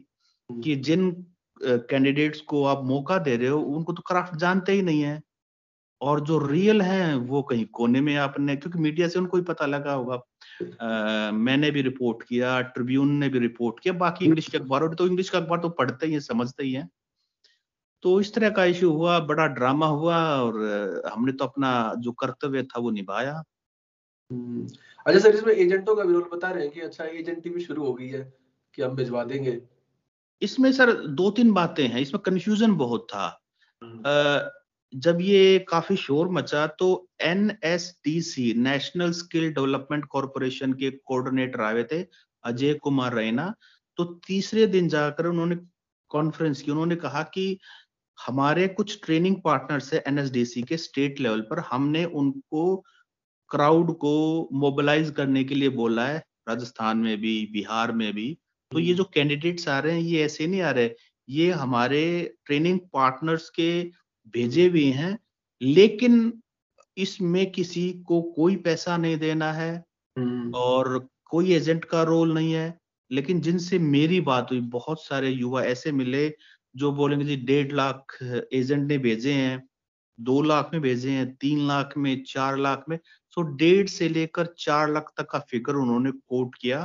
कि 0.49 0.75
जिन 0.77 1.11
कैंडिडेट्स 1.61 2.41
को 2.41 2.63
आप 2.65 2.83
मौका 2.85 3.17
दे 3.19 3.35
रहे 3.37 3.49
हो 3.49 3.59
उनको 3.59 3.93
तो 3.93 4.01
क्राफ्ट 4.07 4.35
जानते 4.39 4.71
ही 4.71 4.81
नहीं 4.81 5.01
है। 5.01 5.21
और 6.01 6.19
जो 6.21 6.37
रियल 6.39 6.81
हैं 6.81 7.15
वो 7.27 7.41
कहीं 7.41 7.65
कोने 7.73 8.01
में 8.01 8.15
आपने 8.17 8.55
क्योंकि 8.55 8.79
मीडिया 8.79 9.07
से 9.07 9.19
उनको 9.19 9.37
ही 9.37 9.43
पता 9.43 9.65
लगा 9.65 9.93
होगा। 9.93 10.19
आ, 10.63 11.31
मैंने 11.31 11.71
भी 11.71 11.81
रिपोर्ट 11.81 12.23
किया 12.27 12.61
ट्रिब्यून 12.61 13.11
ने 13.11 13.29
भी 13.29 13.39
रिपोर्ट 13.39 13.79
किया 13.79 13.93
बाकी 13.93 14.25
इंग्लिश 14.25 14.49
के 14.49 14.57
अखबारों 14.57 14.95
तो 14.95 15.07
इंग्लिश 15.07 15.29
का 15.29 15.37
अखबार 15.37 15.59
तो 15.59 15.69
पढ़ते 15.69 16.07
ही 16.07 16.13
है 16.13 16.19
समझते 16.19 16.63
ही 16.63 16.73
हैं। 16.73 16.89
तो 18.01 18.21
इस 18.21 18.33
तरह 18.33 18.49
का 18.49 18.65
इशू 18.65 18.91
हुआ 18.91 19.19
बड़ा 19.19 19.47
ड्रामा 19.47 19.87
हुआ 19.87 20.17
और 20.41 20.55
हमने 21.13 21.31
तो 21.31 21.45
अपना 21.45 21.93
जो 21.97 22.11
कर्तव्य 22.11 22.63
था 22.63 22.79
वो 22.79 22.91
निभाया। 22.91 23.43
हम्म, 24.31 24.67
अच्छा 25.05 25.19
सर 25.19 25.35
इसमें 25.35 25.53
एजेंटों 25.53 25.95
का 25.95 26.03
भी 26.03 26.13
रोल 26.13 26.29
बता 26.33 26.51
रहे 26.51 26.63
हैं 26.63 26.71
कि 26.71 26.81
अच्छा 26.81 27.03
एजेंटी 27.03 27.49
भी 27.49 27.61
शुरू 27.61 27.85
हो 27.85 27.93
गई 27.93 28.07
है 28.07 28.33
कि 28.73 28.81
हम 28.81 28.95
भिजवा 28.95 29.23
देंगे। 29.23 29.61
इसमें 30.41 30.71
सर 30.71 30.93
दो 30.93 31.31
तीन 31.31 31.51
बातें 31.51 31.87
हैं 31.87 32.01
इसमें 32.01 32.21
कंफ्यूजन 32.23 32.75
बहुत 32.75 33.07
था। 33.09 33.41
हम्म। 33.83 34.01
जब 34.93 35.17
ये 35.21 35.59
काफ़ी 35.69 35.95
शोर 35.95 36.29
मचा 36.29 36.65
तो 36.79 36.87
N 37.21 37.51
S 37.63 37.89
D 38.05 38.19
C 38.21 38.53
national 38.57 39.11
skill 39.11 39.49
development 39.53 40.05
corporation 40.05 40.73
के 40.73 40.89
कोऑर्डिनेटर 40.91 41.61
आए 41.61 41.83
थे 41.83 42.01
अजय 42.43 42.73
कुमार 42.73 43.15
रैना। 43.15 43.53
तो 43.97 44.03
तीसरे 44.27 44.65
दिन 44.67 44.87
जाकर 44.87 45.25
उन्होंने 45.25 45.55
कॉन्फ्रेंस 46.11 46.61
की 46.61 46.71
उन्होंने 46.71 46.95
कहा 46.95 47.23
कि 47.33 47.57
हमारे 48.17 48.67
कुछ 48.67 48.99
ट्रेनिंग 49.05 49.35
पार्टनर्स 49.43 49.93
है 49.93 50.03
एनएसडीसी 50.07 50.61
के 50.63 50.77
स्टेट 50.77 51.19
लेवल 51.19 51.41
पर 51.41 51.59
हमने 51.71 52.03
उनको 52.05 52.75
क्राउड 53.51 53.91
को 53.97 54.15
मोबिलाइज 54.53 55.11
करने 55.17 55.43
के 55.43 55.55
लिए 55.55 55.69
बोला 55.71 56.05
है 56.07 56.17
राजस्थान 56.49 56.97
में 56.97 57.17
भी 57.21 57.35
बिहार 57.53 57.91
में 57.91 58.11
भी। 58.13 58.37
तो 58.71 58.79
ये 58.79 58.93
जो 58.93 59.03
कैंडिडेट्स 59.03 59.67
आ 59.67 59.77
रहे 59.79 59.93
हैं 59.93 60.01
ये 60.01 60.23
ऐसे 60.25 60.47
नहीं 60.47 60.61
आ 60.61 60.71
रहे 60.71 60.89
ये 61.29 61.51
हमारे 61.51 62.01
ट्रेनिंग 62.45 62.79
पार्टनर्स 62.93 63.49
के 63.49 63.69
भेजे 64.33 64.67
हुए 64.67 64.89
हैं 64.93 65.17
लेकिन 65.61 66.41
इसमें 66.97 67.45
किसी 67.51 67.91
को 68.07 68.21
कोई 68.31 68.55
पैसा 68.55 68.97
नहीं 68.97 69.17
देना 69.17 69.51
है 69.53 69.71
हम्म। 70.15 70.51
और 70.55 70.97
कोई 71.25 71.53
एजेंट 71.53 71.85
का 71.85 72.03
रोल 72.03 72.33
नहीं 72.33 72.53
है 72.53 72.77
लेकिन 73.11 73.41
जिनसे 73.41 73.79
मेरी 73.79 74.19
बात 74.21 74.47
हुई 74.51 74.59
बहुत 74.71 75.03
सारे 75.03 75.29
युवा 75.29 75.63
ऐसे 75.63 75.91
मिले 75.91 76.27
जो 76.75 76.91
बोलेंगे 76.91 77.25
जी 77.25 77.35
डेढ़ 77.45 77.71
लाख 77.71 78.17
एजेंट 78.23 78.87
ने 78.87 78.97
भेजे 78.97 79.33
हैं 79.33 79.67
दो 80.19 80.41
लाख 80.41 80.69
में 80.73 80.81
भेजे 80.81 81.11
हैं 81.11 81.33
तीन 81.35 81.67
लाख 81.67 81.93
में 81.97 82.23
चार 82.23 82.57
लाख 82.57 82.83
में 82.89 82.97
सो 83.37 83.41
डेढ़ 83.55 83.87
से 83.87 84.09
लेकर 84.09 84.53
चार 84.59 84.91
लाख 84.91 85.13
तक 85.17 85.29
का 85.29 85.39
फिगर 85.49 85.75
उन्होंने 85.75 86.11
कोट 86.11 86.55
किया 86.55 86.83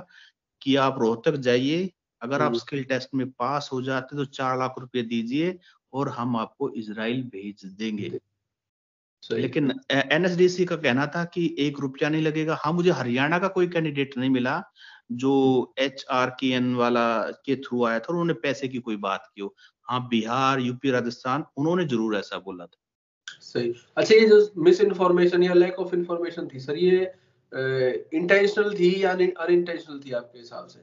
कि 0.62 0.76
आप 0.76 0.98
रोहतक 1.00 1.36
जाइए 1.40 1.90
अगर 2.22 2.42
आप 2.42 2.54
स्किल 2.54 2.78
हम्म। 2.78 2.88
टेस्ट 2.88 3.14
में 3.14 3.30
पास 3.30 3.68
हो 3.72 3.80
जाते 3.82 4.16
तो 4.16 4.24
चार 4.30 4.58
लाख 4.58 4.74
रुपए 4.78 5.02
दीजिए 5.04 5.58
और 5.92 6.08
हम 6.10 6.36
आपको 6.36 6.70
इसराइल 6.76 7.22
भेज 7.30 7.64
देंगे। 7.74 8.12
लेकिन 9.34 9.72
एनएसडीसी 9.92 10.64
का 10.64 10.76
कहना 10.76 11.06
था 11.06 11.24
कि 11.24 11.54
एक 11.58 11.78
रुपया 11.80 12.08
नहीं 12.08 12.22
लगेगा। 12.22 12.58
हाँ 12.64 12.72
मुझे 12.72 12.90
हरियाणा 12.90 13.38
का 13.38 13.48
कोई 13.48 13.68
कैंडिडेट 13.68 14.16
नहीं 14.18 14.30
मिला 14.30 14.60
जो 15.14 15.32
एच 15.78 16.04
आर 16.12 16.30
के 16.40 16.50
एन 16.54 16.74
वाला 16.76 17.06
के 17.46 17.56
थ्रू 17.58 17.84
आया 17.84 17.98
था 17.98 18.12
उन्होंने 18.12 18.34
पैसे 18.42 18.68
की 18.68 18.78
कोई 18.80 18.96
बात 18.98 19.30
की 19.34 19.40
हो। 19.42 19.54
हाँ 19.88 20.06
बिहार 20.08 20.60
यूपी 20.60 20.90
राजस्थान 20.90 21.44
उन्होंने 21.56 21.84
ज़रूर 21.86 22.16
ऐसा 22.16 22.38
बोला 22.40 22.66
था। 22.66 22.76
सही। 23.42 23.72
अच्छा 23.96 24.14
ये 24.14 24.26
जो 24.28 24.36
मिस 24.58 24.80
इन्फॉर्मेशन 24.80 25.42
या 25.42 25.54
लैक 25.54 25.78
ऑफ़ 25.78 25.94
इन्फॉर्मेशन 25.94 26.48
थी 26.54 26.60
सर 26.60 26.76
ये 26.76 27.00
इंटेंशनल 28.14 28.74
थी 28.74 28.92
या 29.04 29.12
अनइंटेंशनल 29.12 30.00
थी 30.06 30.12
आपके 30.12 30.38
हिसाब 30.38 30.66
से? 30.68 30.80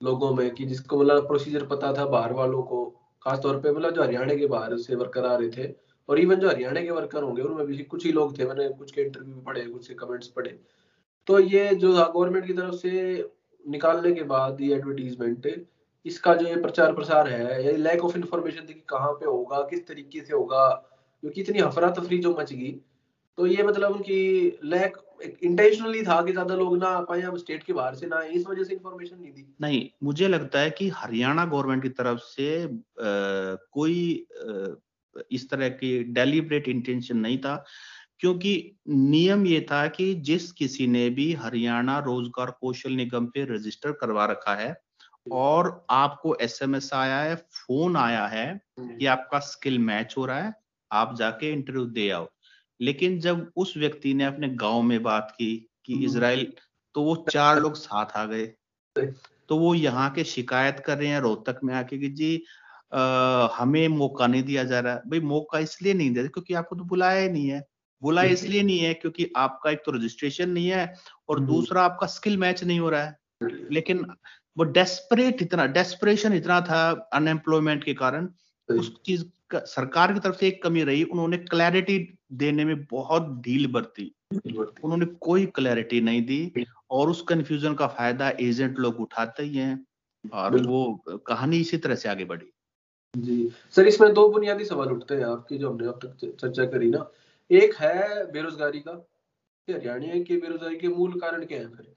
लोगों 0.00 0.34
में 0.34 0.50
कि 0.54 0.66
जिसको 0.66 1.00
मतलब 1.00 1.26
प्रोसीजर 1.28 1.66
पता 1.66 1.92
था 1.94 2.06
बाहर 2.06 2.32
वालों 2.34 2.62
को? 2.62 2.97
खासतौर 3.22 3.60
पे 3.60 3.72
मतलब 3.72 3.94
जो 3.94 4.02
हरियाणा 4.02 4.34
के 4.34 4.46
बाहर 4.46 4.76
से 4.76 4.94
वर्कर 4.94 5.24
आ 5.24 5.36
रहे 5.36 5.48
थे, 5.48 5.72
और 6.08 6.18
इवन 6.18 6.36
जो 6.36 6.48
हरियाणा 6.48 6.80
के 6.80 6.90
वर्कर 6.90 7.22
होंगे, 7.22 7.42
उनमें 7.42 7.66
भी 7.66 7.78
कुछ 7.84 8.04
ही 8.06 8.12
लोग 8.12 8.38
थे, 8.38 8.44
मैंने 8.44 8.68
कुछ 8.68 8.92
के 8.92 9.02
इंटरव्यू 9.02 9.40
पढ़े, 9.46 9.64
कुछ 9.64 9.88
के 9.88 9.94
कमेंट्स 9.94 10.28
पढ़े। 10.28 10.58
तो 11.26 11.38
ये 11.38 11.74
जो 11.74 11.92
गवर्नमेंट 11.92 12.46
की 12.46 12.52
तरफ़ 12.52 12.74
से 12.74 13.30
निकालने 13.64 14.12
के 14.12 14.22
बाद 14.24 14.60
ये 14.60 14.74
एडवर्टीजमेंट 14.74 15.46
इसका 16.06 16.34
जो 16.34 16.46
ये 16.46 16.56
प्रचार 16.56 16.94
प्रसार 16.94 17.28
है, 17.28 17.64
ये 17.64 17.76
लैक 17.76 18.04
ऑफ़ 18.04 18.16
इन्फॉर्मेशन 18.16 18.66
कि 18.66 18.74
कहाँ 18.88 19.12
पे 19.12 19.26
होगा, 19.26 19.60
किस 19.62 19.86
तरीके 19.86 20.20
से 20.20 20.32
होगा, 20.34 20.68
क्योंकि 21.22 21.40
इतनी 21.40 21.58
हफरा 21.58 21.90
तफरी 21.90 22.18
जो 22.18 22.36
मच 22.40 22.52
गई 22.52 22.70
तो 23.38 23.46
ये 23.46 23.62
मतलब 23.62 23.92
उनकी 23.92 24.58
लैक 24.64 24.96
इंटेंशनली 25.42 26.02
था 26.02 26.20
कि 26.22 26.32
ज़्यादा 26.32 26.54
लोग 26.54 26.76
ना 26.78 27.00
पाए 27.00 27.20
हम 27.20 27.36
स्टेट 27.36 27.62
के 27.62 27.72
बाहर 27.72 27.94
से 27.94 28.06
ना 28.06 28.22
इस 28.22 28.46
वजह 28.46 28.64
से 28.64 28.74
इंफॉर्मेशन 28.74 29.16
नहीं 29.20 29.32
दी। 29.32 29.46
नहीं 29.60 29.88
मुझे 30.04 30.28
लगता 30.28 30.60
है 30.60 30.70
कि 30.70 30.88
हरियाणा 30.88 31.44
गवर्नमेंट 31.44 31.82
की 31.82 31.88
तरफ़ 31.88 32.18
से 32.20 32.64
आ, 32.64 32.68
कोई 33.72 34.26
आ, 34.40 34.74
इस 35.32 35.48
तरह 35.50 35.68
की 35.68 35.98
डेलिब्रेट 36.04 36.68
इंटेंशन 36.68 37.16
नहीं 37.16 37.38
था 37.38 37.64
क्योंकि 38.20 38.52
नियम 38.88 39.46
ये 39.46 39.60
था 39.70 39.86
कि 39.88 40.14
जिस 40.14 40.50
किसी 40.52 40.86
ने 40.86 41.08
भी 41.10 41.32
हरियाणा 41.34 41.98
रोज़गार 41.98 42.50
कौशल 42.60 42.92
निगम 42.92 43.26
पे 43.26 43.44
रजिस्टर 43.54 43.92
करवा 43.92 44.24
रखा 44.26 44.54
है 44.54 44.74
और 45.26 45.86
आपको 45.90 46.36
एसएमएस 46.42 46.90
आया 46.94 47.20
है 47.20 47.34
फ़ोन 47.36 47.96
आया 47.96 48.26
है 48.26 48.46
कि 48.80 49.06
आपका 49.06 49.38
स्किल 49.38 49.78
मैच 49.78 50.14
हो 50.18 50.26
रहा 50.26 50.40
है 50.40 50.54
आप 50.90 51.14
जाके 51.16 51.52
इंटरव्यू 51.52 51.84
दे 51.86 52.10
आओ। 52.10 52.28
लेकिन 52.80 53.18
जब 53.20 53.50
उस 53.56 53.76
व्यक्ति 53.76 54.14
ने 54.14 54.24
अपने 54.24 54.48
गाँव 54.48 54.82
में 54.82 55.02
बात 55.02 55.30
की 55.30 55.68
कि 55.84 55.94
हम्म। 55.94 56.04
इसराइल 56.04 56.52
तो 56.94 57.02
वो 57.02 57.26
चार 57.30 57.60
लोग 57.60 57.74
साथ 57.74 58.16
आ 58.16 58.24
गए। 58.24 58.46
तो 59.48 59.56
वो 59.58 59.74
यहाँ 59.74 60.10
के 60.10 60.24
शिकायत 60.24 60.82
कर 60.86 60.98
रहे 60.98 61.08
हैं 61.08 61.20
रोहतक 61.20 61.60
में 61.64 61.74
आके 61.74 61.98
कि 61.98 62.08
जी 62.08 62.42
आ, 62.94 63.48
हमें 63.52 63.88
मौका 63.88 64.26
नहीं 64.26 64.42
दिया 64.42 64.64
जा 64.64 64.80
रहा। 64.80 64.94
भाई 64.94 65.20
मौका 65.20 65.58
इसलिए 65.58 65.94
नहीं 65.94 66.10
दिया 66.10 66.26
क्योंकि 66.26 66.54
आपको 66.54 66.76
तो 66.76 66.84
बुलाया 66.84 67.20
ही 67.20 67.28
नहीं 67.28 67.48
है। 67.48 67.62
बुलाया 68.02 68.30
इसलिए 68.30 68.62
नहीं 68.62 68.78
है 68.78 68.94
क्योंकि 68.94 69.30
आपका 69.36 69.70
एक 69.70 69.82
तो 69.86 69.92
रजिस्ट्रेशन 69.92 70.50
नहीं 70.50 70.68
है 70.68 70.94
और 71.28 71.38
हम्म। 71.38 71.46
दूसरा 71.46 71.82
आपका 71.82 72.06
स्किल 72.06 72.36
मैच 72.36 72.64
नहीं 72.64 72.80
हो 72.80 72.90
रहा 72.90 73.02
है। 73.04 73.18
लेकिन 73.70 74.04
वो 74.58 74.64
डेस्परेट 74.64 75.42
इतना 75.42 75.66
डेस्परेशन 75.66 76.32
इतना 76.32 76.60
था 76.60 77.10
अनएम्प्लॉयमेंट 77.12 77.84
के 77.84 77.94
कारण। 77.94 78.28
उस 78.68 78.94
चीज़ 79.06 79.24
सरकार 79.54 80.12
की 80.12 80.20
तरफ़ 80.20 80.36
से 80.36 80.48
एक 80.48 80.62
कमी 80.62 80.82
रही 80.82 81.02
उन्होंने 81.02 81.36
क्लैरिटी 81.36 82.18
देने 82.32 82.64
में 82.64 82.84
बहुत 82.84 83.22
ढील 83.40 83.66
बरती। 83.66 84.14
उन्होंने 84.84 85.06
कोई 85.06 85.46
क्लैरिटी 85.46 86.00
नहीं 86.00 86.22
दी 86.22 86.52
और 86.90 87.10
उस 87.10 87.22
कंफ्यूजन 87.22 87.74
का 87.74 87.86
फ़ायदा 87.86 88.30
एजेंट 88.30 88.78
लोग 88.78 89.00
उठाते 89.00 89.42
ही 89.42 89.56
हैं 89.56 89.86
और 90.32 90.66
वो 90.66 91.02
कहानी 91.26 91.56
इसी 91.56 91.76
तरह 91.76 91.94
से 91.94 92.08
आगे 92.08 92.24
बढ़ी। 92.24 92.52
जी। 93.16 93.52
सर 93.70 93.86
इसमें 93.86 94.14
दो 94.14 94.28
बुनियादी 94.28 94.64
सवाल 94.64 94.88
उठते 94.88 95.14
हैं 95.14 95.24
आपकी 95.24 95.58
जो 95.58 95.70
हमने 95.70 95.86
अब 95.86 95.98
तक 96.02 96.36
चर्चा 96.40 96.64
करी 96.64 96.90
ना। 96.90 97.10
एक 97.50 97.74
है 97.74 98.32
बेरोजगारी 98.32 98.80
का। 98.80 99.06
हरियाणा 99.70 100.06
के 100.06 100.36
बेरोजगारी 100.36 100.76
के 100.76 100.88
मूल 100.88 101.20
कारण 101.20 101.44
क्या 101.44 101.58
है 101.58 101.68
फिर? 101.68 101.94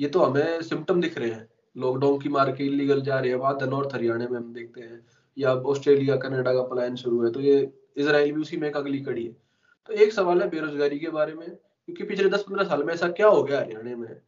ये 0.00 0.08
तो 0.08 0.20
हमें 0.20 0.62
सिम्टम 0.62 1.00
दिख 1.00 1.18
रहे 1.18 1.30
हैं। 1.30 1.48
लॉकडाउन 1.76 2.20
की 2.20 2.28
मार 2.28 2.52
के 2.52 2.64
इलीगल 2.64 3.00
जा 3.02 3.18
रहे 3.18 3.30
हैं। 3.30 3.38
बात 3.38 3.62
नॉर्थ 3.62 3.94
हरियाणा 3.94 4.28
में 4.28 4.38
हम 4.38 4.54
देखते 4.54 4.80
हैं। 4.80 5.06
या 5.36 5.54
ऑस्ट्रेलिया, 5.54 6.16
कनाडा 6.16 6.52
का 6.54 6.62
प्लान 6.62 6.96
शुरू 6.96 7.24
है 7.24 7.30
तो 7.32 7.40
ये 7.40 7.72
इसराइल 7.96 8.32
भी 8.32 8.40
उसी 8.40 8.56
में 8.56 8.68
एक 8.68 8.76
अगली 8.76 9.00
कड़ी 9.00 9.24
है। 9.24 9.32
तो 9.88 9.92
एक 9.92 10.12
सवाल 10.12 10.42
है 10.42 10.48
बेरोजगारी 10.50 10.98
के 10.98 11.08
बारे 11.08 11.34
में, 11.34 11.48
क्योंकि 11.48 12.04
पिछले 12.04 12.28
दस 12.28 12.42
पंद्रह 12.42 12.64
साल 12.64 12.82
में 12.82 12.92
ऐसा 12.94 13.08
क्या 13.08 13.26
हो 13.26 13.42
गया 13.42 13.60
हरियाणा 13.60 13.96
में? 13.96 14.20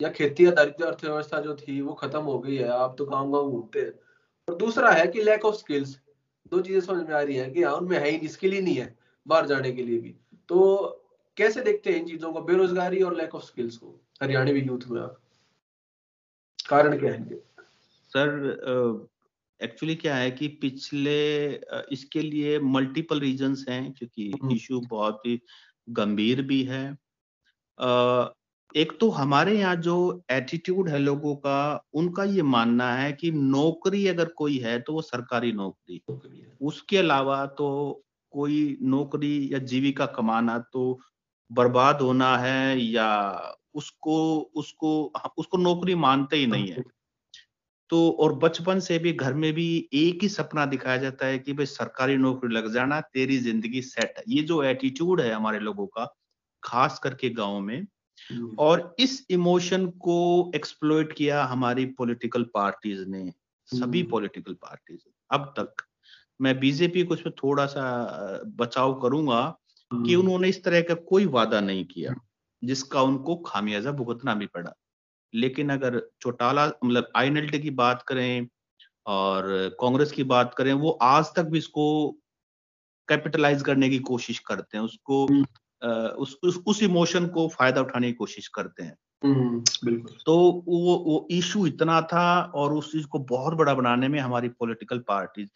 या 0.00 0.08
खेती 0.08 0.46
आधारित 0.46 0.82
अर्थव्यवस्था 0.82 1.40
जो 1.40 1.54
थी, 1.54 1.80
वो 1.80 1.94
खत्म 1.94 2.20
हो 2.20 2.38
गई 2.38 2.56
है, 2.56 2.68
आप 2.68 2.94
तो 2.98 3.04
गाँव 3.04 3.30
गाँव 3.32 3.50
घूमते 3.50 3.80
हैं। 3.80 3.92
और 4.48 4.56
दूसरा 4.56 4.90
है 4.90 5.06
कि 5.06 5.22
लैक 5.22 5.44
ऑफ़ 5.44 5.54
स्किल्स 5.54 5.98
दो 6.50 6.60
चीज़ें 6.60 6.80
समझ 6.80 7.06
में 7.08 7.14
आ 7.14 7.20
रही 7.20 7.36
है 7.36 7.50
कि 7.50 7.62
हाँ 7.62 7.74
उनमें 7.74 7.98
है 7.98 8.10
ही 8.10 8.28
स्किल 8.28 8.52
ही 8.52 8.60
नहीं 8.60 8.74
है, 8.74 8.94
बाहर 9.26 9.46
जाने 9.46 9.72
के 9.72 9.82
लिए 9.82 9.98
भी। 9.98 10.14
तो 10.48 10.98
कैसे 11.36 11.62
देखते 11.62 11.90
हैं 11.90 12.00
इन 12.00 12.06
चीज़ों 12.06 12.32
को, 12.32 12.40
बेरोजगारी 12.40 13.02
और 13.02 13.16
लैक 13.16 13.34
ऑफ़ 13.34 13.44
स्किल्स 13.44 13.76
को? 13.76 13.98
हरियाणवी 14.22 14.60
यूथ 14.60 14.88
में 14.90 15.00
आप। 15.00 15.18
कारण 16.68 16.98
क्या 16.98 17.12
है 17.12 17.36
सर 18.12 19.08
एक्चुअली 19.62 19.94
क्या 19.94 20.16
है 20.16 20.30
कि 20.30 20.48
पिछले 20.48 21.48
इसके 21.92 22.22
लिए 22.22 22.58
मल्टीपल 22.58 23.20
रीजंस 23.20 23.64
हैं 23.68 23.92
क्योंकि 23.92 24.54
इशू 24.54 24.76
हम्म। 24.76 24.88
बहुत 24.88 25.22
ही 25.26 25.40
गंभीर 25.88 26.42
भी 26.42 26.62
है। 26.62 26.96
एक 28.76 28.98
तो 29.00 29.08
हमारे 29.10 29.58
यहाँ 29.58 29.76
जो 29.76 30.24
एटीट्यूड 30.30 30.88
है 30.88 30.98
लोगों 30.98 31.36
का 31.36 31.84
उनका 31.94 32.24
ये 32.24 32.42
मानना 32.42 32.94
है 32.94 33.12
कि 33.12 33.30
नौकरी 33.30 34.06
अगर 34.06 34.24
कोई 34.24 34.58
है 34.58 34.80
तो 34.80 34.92
वो 34.92 35.02
सरकारी 35.02 35.52
नौकरी। 35.52 36.02
उसके 36.60 36.98
अलावा 36.98 37.46
तो 37.46 38.02
कोई 38.30 38.78
नौकरी 38.82 39.48
या 39.52 39.58
जीविका 39.58 40.06
कमाना 40.06 40.58
तो 40.58 41.00
बर्बाद 41.52 42.00
होना 42.00 42.36
है 42.38 42.80
या 42.80 43.08
उसको 43.74 44.40
उसको 44.54 45.12
उसको 45.38 45.58
नौकरी 45.58 45.94
मानते 45.94 46.36
ही 46.36 46.46
नहीं 46.46 46.68
है 46.68 46.82
तो 47.90 48.10
और 48.20 48.34
बचपन 48.34 48.80
से 48.80 48.98
भी 48.98 49.12
घर 49.12 49.34
में 49.34 49.52
भी 49.52 49.66
एक 49.92 50.22
ही 50.22 50.28
सपना 50.28 50.66
दिखाया 50.66 50.96
जाता 50.96 51.26
है 51.26 51.38
कि 51.38 51.52
भाई 51.52 51.66
सरकारी 51.66 52.16
नौकरी 52.16 52.54
लग 52.54 52.72
जाना 52.72 53.00
तेरी 53.00 53.38
ज़िंदगी 53.38 53.82
सेट 53.82 54.14
है 54.18 54.24
ये 54.28 54.42
जो 54.42 54.62
एटीट्यूड 54.62 55.20
है 55.20 55.32
हमारे 55.32 55.58
लोगों 55.58 55.86
का 55.86 56.04
खास 56.62 56.98
करके 56.98 57.30
गाँव 57.30 57.60
में 57.60 57.86
हम्म। 58.30 58.54
और 58.58 58.94
इस 58.98 59.26
इमोशन 59.30 59.86
को 60.00 60.52
एक्सप्लोइट 60.54 61.12
किया 61.12 61.44
हमारी 61.44 61.86
पॉलिटिकल 61.98 62.42
पार्टीज़ 62.54 63.04
ने 63.08 63.30
सभी 63.68 64.02
पॉलिटिकल 64.02 64.50
हम्म। 64.50 64.68
पार्टीज़ 64.68 65.00
अब 65.30 65.52
तक 65.58 65.82
मैं 66.40 66.58
बीजेपी 66.60 67.02
को 67.02 67.14
इसमें 67.14 67.34
थोड़ा 67.42 67.66
सा 67.66 67.84
बचाव 68.56 68.94
करूँगा 69.00 69.42
कि 69.90 70.14
हम्म। 70.14 70.22
उन्होंने 70.22 70.48
इस 70.48 70.62
तरह 70.64 70.80
का 70.80 70.94
कोई 70.94 71.26
वादा 71.28 71.60
नहीं 71.60 71.84
किया 71.84 72.14
जिसका 72.62 73.02
उनको 73.02 73.36
खामियाजा 73.36 73.92
भुगतना 73.92 74.34
भी 74.34 74.46
पड़ा 74.46 74.72
लेकिन 75.34 75.70
अगर 75.70 76.10
चौटाला 76.22 76.66
मतलब 76.84 77.12
आई 77.16 77.30
की 77.58 77.70
बात 77.70 78.02
करें 78.02 78.48
और 79.06 79.76
कांग्रेस 79.80 80.12
की 80.12 80.22
बात 80.22 80.54
करें 80.54 80.72
वो 80.72 80.90
आज 80.90 81.24
तक 81.36 81.42
भी 81.42 81.58
इसको 81.58 82.16
कैपिटलाइज 83.08 83.62
करने 83.62 83.88
की 83.88 83.98
कोशिश 83.98 84.38
करते 84.38 84.78
हैं। 84.78 84.84
उसको 84.84 85.24
उस 86.16 86.38
उस, 86.42 86.62
उस 86.66 86.82
इमोशन 86.82 87.26
को 87.26 87.48
फ़ायदा 87.48 87.80
उठाने 87.80 88.06
की 88.06 88.12
कोशिश 88.12 88.48
करते 88.48 88.82
हैं। 88.82 88.96
हम्म, 89.24 89.60
बिल्कुल। 89.84 90.16
तो 90.26 90.64
वो 90.68 90.96
वो 90.96 91.28
इशू 91.30 91.66
इतना 91.66 92.00
था 92.02 92.42
और 92.54 92.74
उस 92.74 92.92
चीज़ 92.92 93.06
को 93.06 93.18
बहुत 93.18 93.54
बड़ा 93.54 93.74
बनाने 93.74 94.08
में 94.08 94.20
हमारी 94.20 94.48
पॉलिटिकल 94.48 94.98
पार्टीज़ 94.98 95.48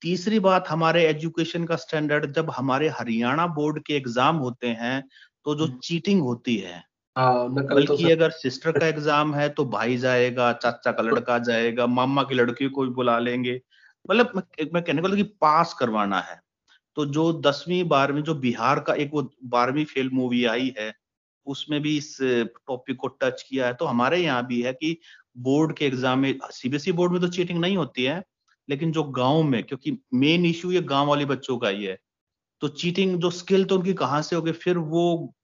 तीसरी 0.00 0.38
बात 0.38 0.68
हमारे 0.68 1.06
एजुकेशन 1.06 1.64
का 1.64 1.76
स्टैंडर्ड 1.76 2.32
जब 2.32 2.50
हमारे 2.50 2.88
हरियाणा 2.88 3.46
बोर्ड 3.46 3.82
के 3.82 3.94
एग्ज़ाम 3.94 4.36
होते 4.36 4.66
हैं 4.66 5.08
तो 5.44 5.54
जो 5.54 5.66
चीटिंग 5.66 6.18
हम्म। 6.18 6.28
होती 6.28 6.56
है 6.56 6.84
बल्कि 7.16 7.86
तो 7.86 8.10
अगर 8.10 8.30
सिस्टर 8.32 8.78
का 8.78 8.86
एग्ज़ाम 8.86 9.34
है 9.34 9.48
तो 9.50 9.64
भाई 9.66 9.96
जाएगा 9.98 10.52
चाचा 10.54 10.92
का 10.92 11.02
लड़का 11.02 11.38
जाएगा 11.40 11.86
मामा 11.88 12.22
की 12.22 12.34
लड़की 12.34 12.68
को 12.68 12.82
भी 12.82 12.90
बुला 12.94 13.18
लेंगे। 13.18 13.60
मतलब 14.08 14.32
मैं 14.74 14.82
कहने 14.82 15.02
को 15.02 15.16
कि 15.16 15.22
पास 15.40 15.74
करवाना 15.78 16.20
है। 16.20 16.40
तो 16.96 17.06
जो 17.06 17.32
दसवीं 17.40 17.82
बारहवीं 17.88 18.22
जो 18.22 18.34
बिहार 18.36 18.80
का 18.80 18.94
एक 18.94 19.10
वो 19.14 19.22
बारहवीं 19.46 19.84
फेल 19.86 20.10
मूवी 20.12 20.44
आई 20.46 20.72
है 20.78 20.92
उसमें 21.46 21.80
भी 21.82 21.96
इस 21.96 22.16
टॉपिक 22.20 22.96
को 22.96 23.08
टच 23.22 23.42
किया 23.48 23.66
है। 23.66 23.74
तो 23.74 23.84
हमारे 23.86 24.18
यहाँ 24.18 24.46
भी 24.46 24.60
है 24.62 24.72
कि 24.72 24.96
बोर्ड 25.38 25.76
के 25.76 25.86
एग्ज़ाम 25.86 26.18
में 26.18 26.38
सीबीएसई 26.52 26.92
बोर्ड 26.92 27.12
में 27.12 27.20
तो 27.20 27.28
चीटिंग 27.28 27.60
नहीं 27.60 27.76
होती 27.76 28.04
है 28.04 28.22
लेकिन 28.68 28.92
जो 28.92 29.02
गाँव 29.14 29.42
में 29.42 29.62
क्योंकि 29.62 29.98
मेन 30.14 30.46
इश्यू 30.46 30.70
ये 30.72 30.80
गाँव 30.84 31.08
वाले 31.08 31.24
बच्चों 31.24 31.56
का 31.58 31.68
ही 31.68 31.84
है। 31.84 31.98
तो 32.62 32.68
चीटिंग 32.70 33.18
जो 33.20 33.30
स्किल 33.32 33.64
तो 33.64 33.76
उनकी 33.76 33.92
कहाँ 33.94 34.22
से 34.22 34.36
होगी? 34.36 34.52
फिर 34.52 34.78
वो 34.78 35.34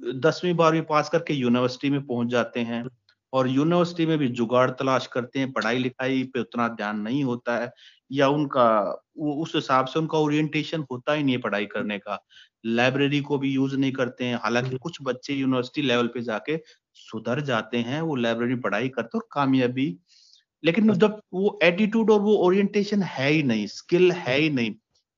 दसवीं 0.00 0.54
बारहवीं 0.54 0.82
पास 0.82 1.08
करके 1.08 1.34
यूनिवर्सिटी 1.34 1.90
में 1.90 2.06
पहुँच 2.06 2.28
जाते 2.28 2.60
हैं 2.60 2.84
और 3.32 3.48
यूनिवर्सिटी 3.48 4.06
में 4.06 4.18
भी 4.18 4.28
जुगाड़ 4.28 4.70
तलाश 4.70 5.06
करते 5.06 5.38
हैं, 5.38 5.52
पढ़ाई 5.52 5.78
लिखाई 5.78 6.22
पे 6.24 6.40
उतना 6.40 6.68
ध्यान 6.68 7.00
नहीं 7.00 7.24
होता 7.24 7.56
है 7.58 7.72
या 8.12 8.28
उनका, 8.28 9.02
वो 9.18 9.34
उस 9.34 9.52
हिसाब 9.54 9.86
से 9.86 9.98
उनका 9.98 10.18
ओरिएंटेशन 10.18 10.84
होता 10.92 11.12
ही 11.12 11.22
नहीं 11.22 11.34
है 11.34 11.40
पढ़ाई 11.40 11.66
करने 11.66 11.98
का। 11.98 12.18
लाइब्रेरी 12.66 13.20
को 13.20 13.38
भी 13.38 13.52
यूज़ 13.52 13.76
नहीं 13.76 13.92
करते 13.92 14.24
हैं, 14.24 14.36
हालाँकि 14.36 14.78
कुछ 14.78 14.98
बच्चे 15.02 15.34
यूनिवर्सिटी 15.34 15.82
लेवल 15.82 16.06
पे 16.06 16.22
जाके 16.22 16.56
सुधर 16.94 17.40
जाते 17.40 17.78
हैं, 17.78 18.00
वो 18.00 18.16
लाइब्रेरी 18.16 18.54
पढ़ाई 18.54 18.88
करते 18.88 19.18
और 19.18 19.28
कामयाबी। 19.32 19.98
लेकिन 20.64 20.92
जब 20.94 21.20
वो 21.34 21.58
एटीट्यूड 21.62 22.10
और 22.10 22.20
वो 22.20 22.36
ओरिएंटेशन 22.36 23.02
है 23.02 23.30
ही 23.30 23.42
नहीं 23.42 23.66
स्किल 23.66 24.12
है 24.12 24.38
ही 24.38 24.50
नहीं। 24.50 24.74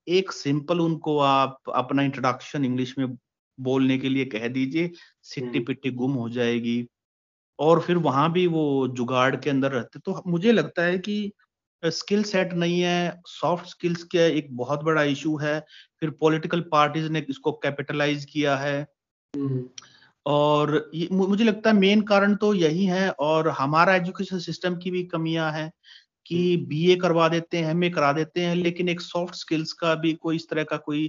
एक 0.08 0.32
सिंपल 0.32 0.80
उनको 0.80 1.18
आप, 1.18 1.58
अपना 1.74 2.02
इंट्रोडक्शन 2.02 2.64
इंग्लिश 2.64 2.94
में 2.98 3.06
बोलने 3.60 3.98
के 3.98 4.08
लिए 4.08 4.24
कह 4.24 4.48
दीजिए 4.48 4.90
सिट्टी 5.22 5.58
हम्म। 5.58 5.66
पिट्टी 5.66 5.90
गुम 5.90 6.12
हो 6.12 6.28
जाएगी। 6.28 6.86
और 7.58 7.80
फिर 7.80 7.96
वहाँ 7.96 8.32
भी 8.32 8.46
वो 8.46 8.88
जुगाड़ 8.88 9.36
के 9.36 9.50
अंदर 9.50 9.72
रहते 9.72 9.98
तो 9.98 10.22
मुझे 10.26 10.52
लगता 10.52 10.82
है 10.82 10.98
कि 10.98 11.32
स्किल 11.84 12.22
सेट 12.22 12.52
नहीं 12.52 12.80
है 12.80 13.22
सॉफ्ट 13.26 13.66
स्किल्स 13.66 14.02
का 14.02 14.20
एक 14.20 14.56
बहुत 14.56 14.82
बड़ा 14.82 15.02
इशू 15.02 15.36
है। 15.36 15.60
फिर 16.00 16.10
पॉलिटिकल 16.10 16.60
पार्टीज़ 16.60 17.10
ने 17.10 17.26
इसको 17.30 17.52
कैपिटलाइज 17.52 18.24
किया 18.24 18.56
है। 18.56 18.86
हम्म। 19.36 19.68
और 20.26 20.90
मुझे 21.12 21.44
लगता 21.44 21.70
है 21.70 21.76
मेन 21.76 22.00
कारण 22.00 22.34
तो 22.34 22.54
यही 22.54 22.84
है 22.84 23.10
और 23.10 23.48
हमारा 23.48 23.94
एजुकेशन 23.94 24.38
सिस्टम 24.38 24.76
की 24.76 24.90
भी 24.90 25.04
कमियाँ 25.04 25.52
हैं। 25.52 25.72
कि 26.26 26.56
बीए 26.68 26.92
हम्म। 26.92 27.00
करवा 27.02 27.28
देते 27.28 27.58
हैं 27.58 27.70
एमए 27.70 27.90
करा 27.90 28.12
देते 28.12 28.40
हैं 28.40 28.54
लेकिन 28.56 28.88
एक 28.88 29.00
सॉफ्ट 29.00 29.34
स्किल्स 29.34 29.72
का 29.72 29.94
भी 29.94 30.12
कोई 30.16 30.36
इस 30.36 30.48
तरह 30.48 30.64
का 30.64 30.76
कोई 30.80 31.08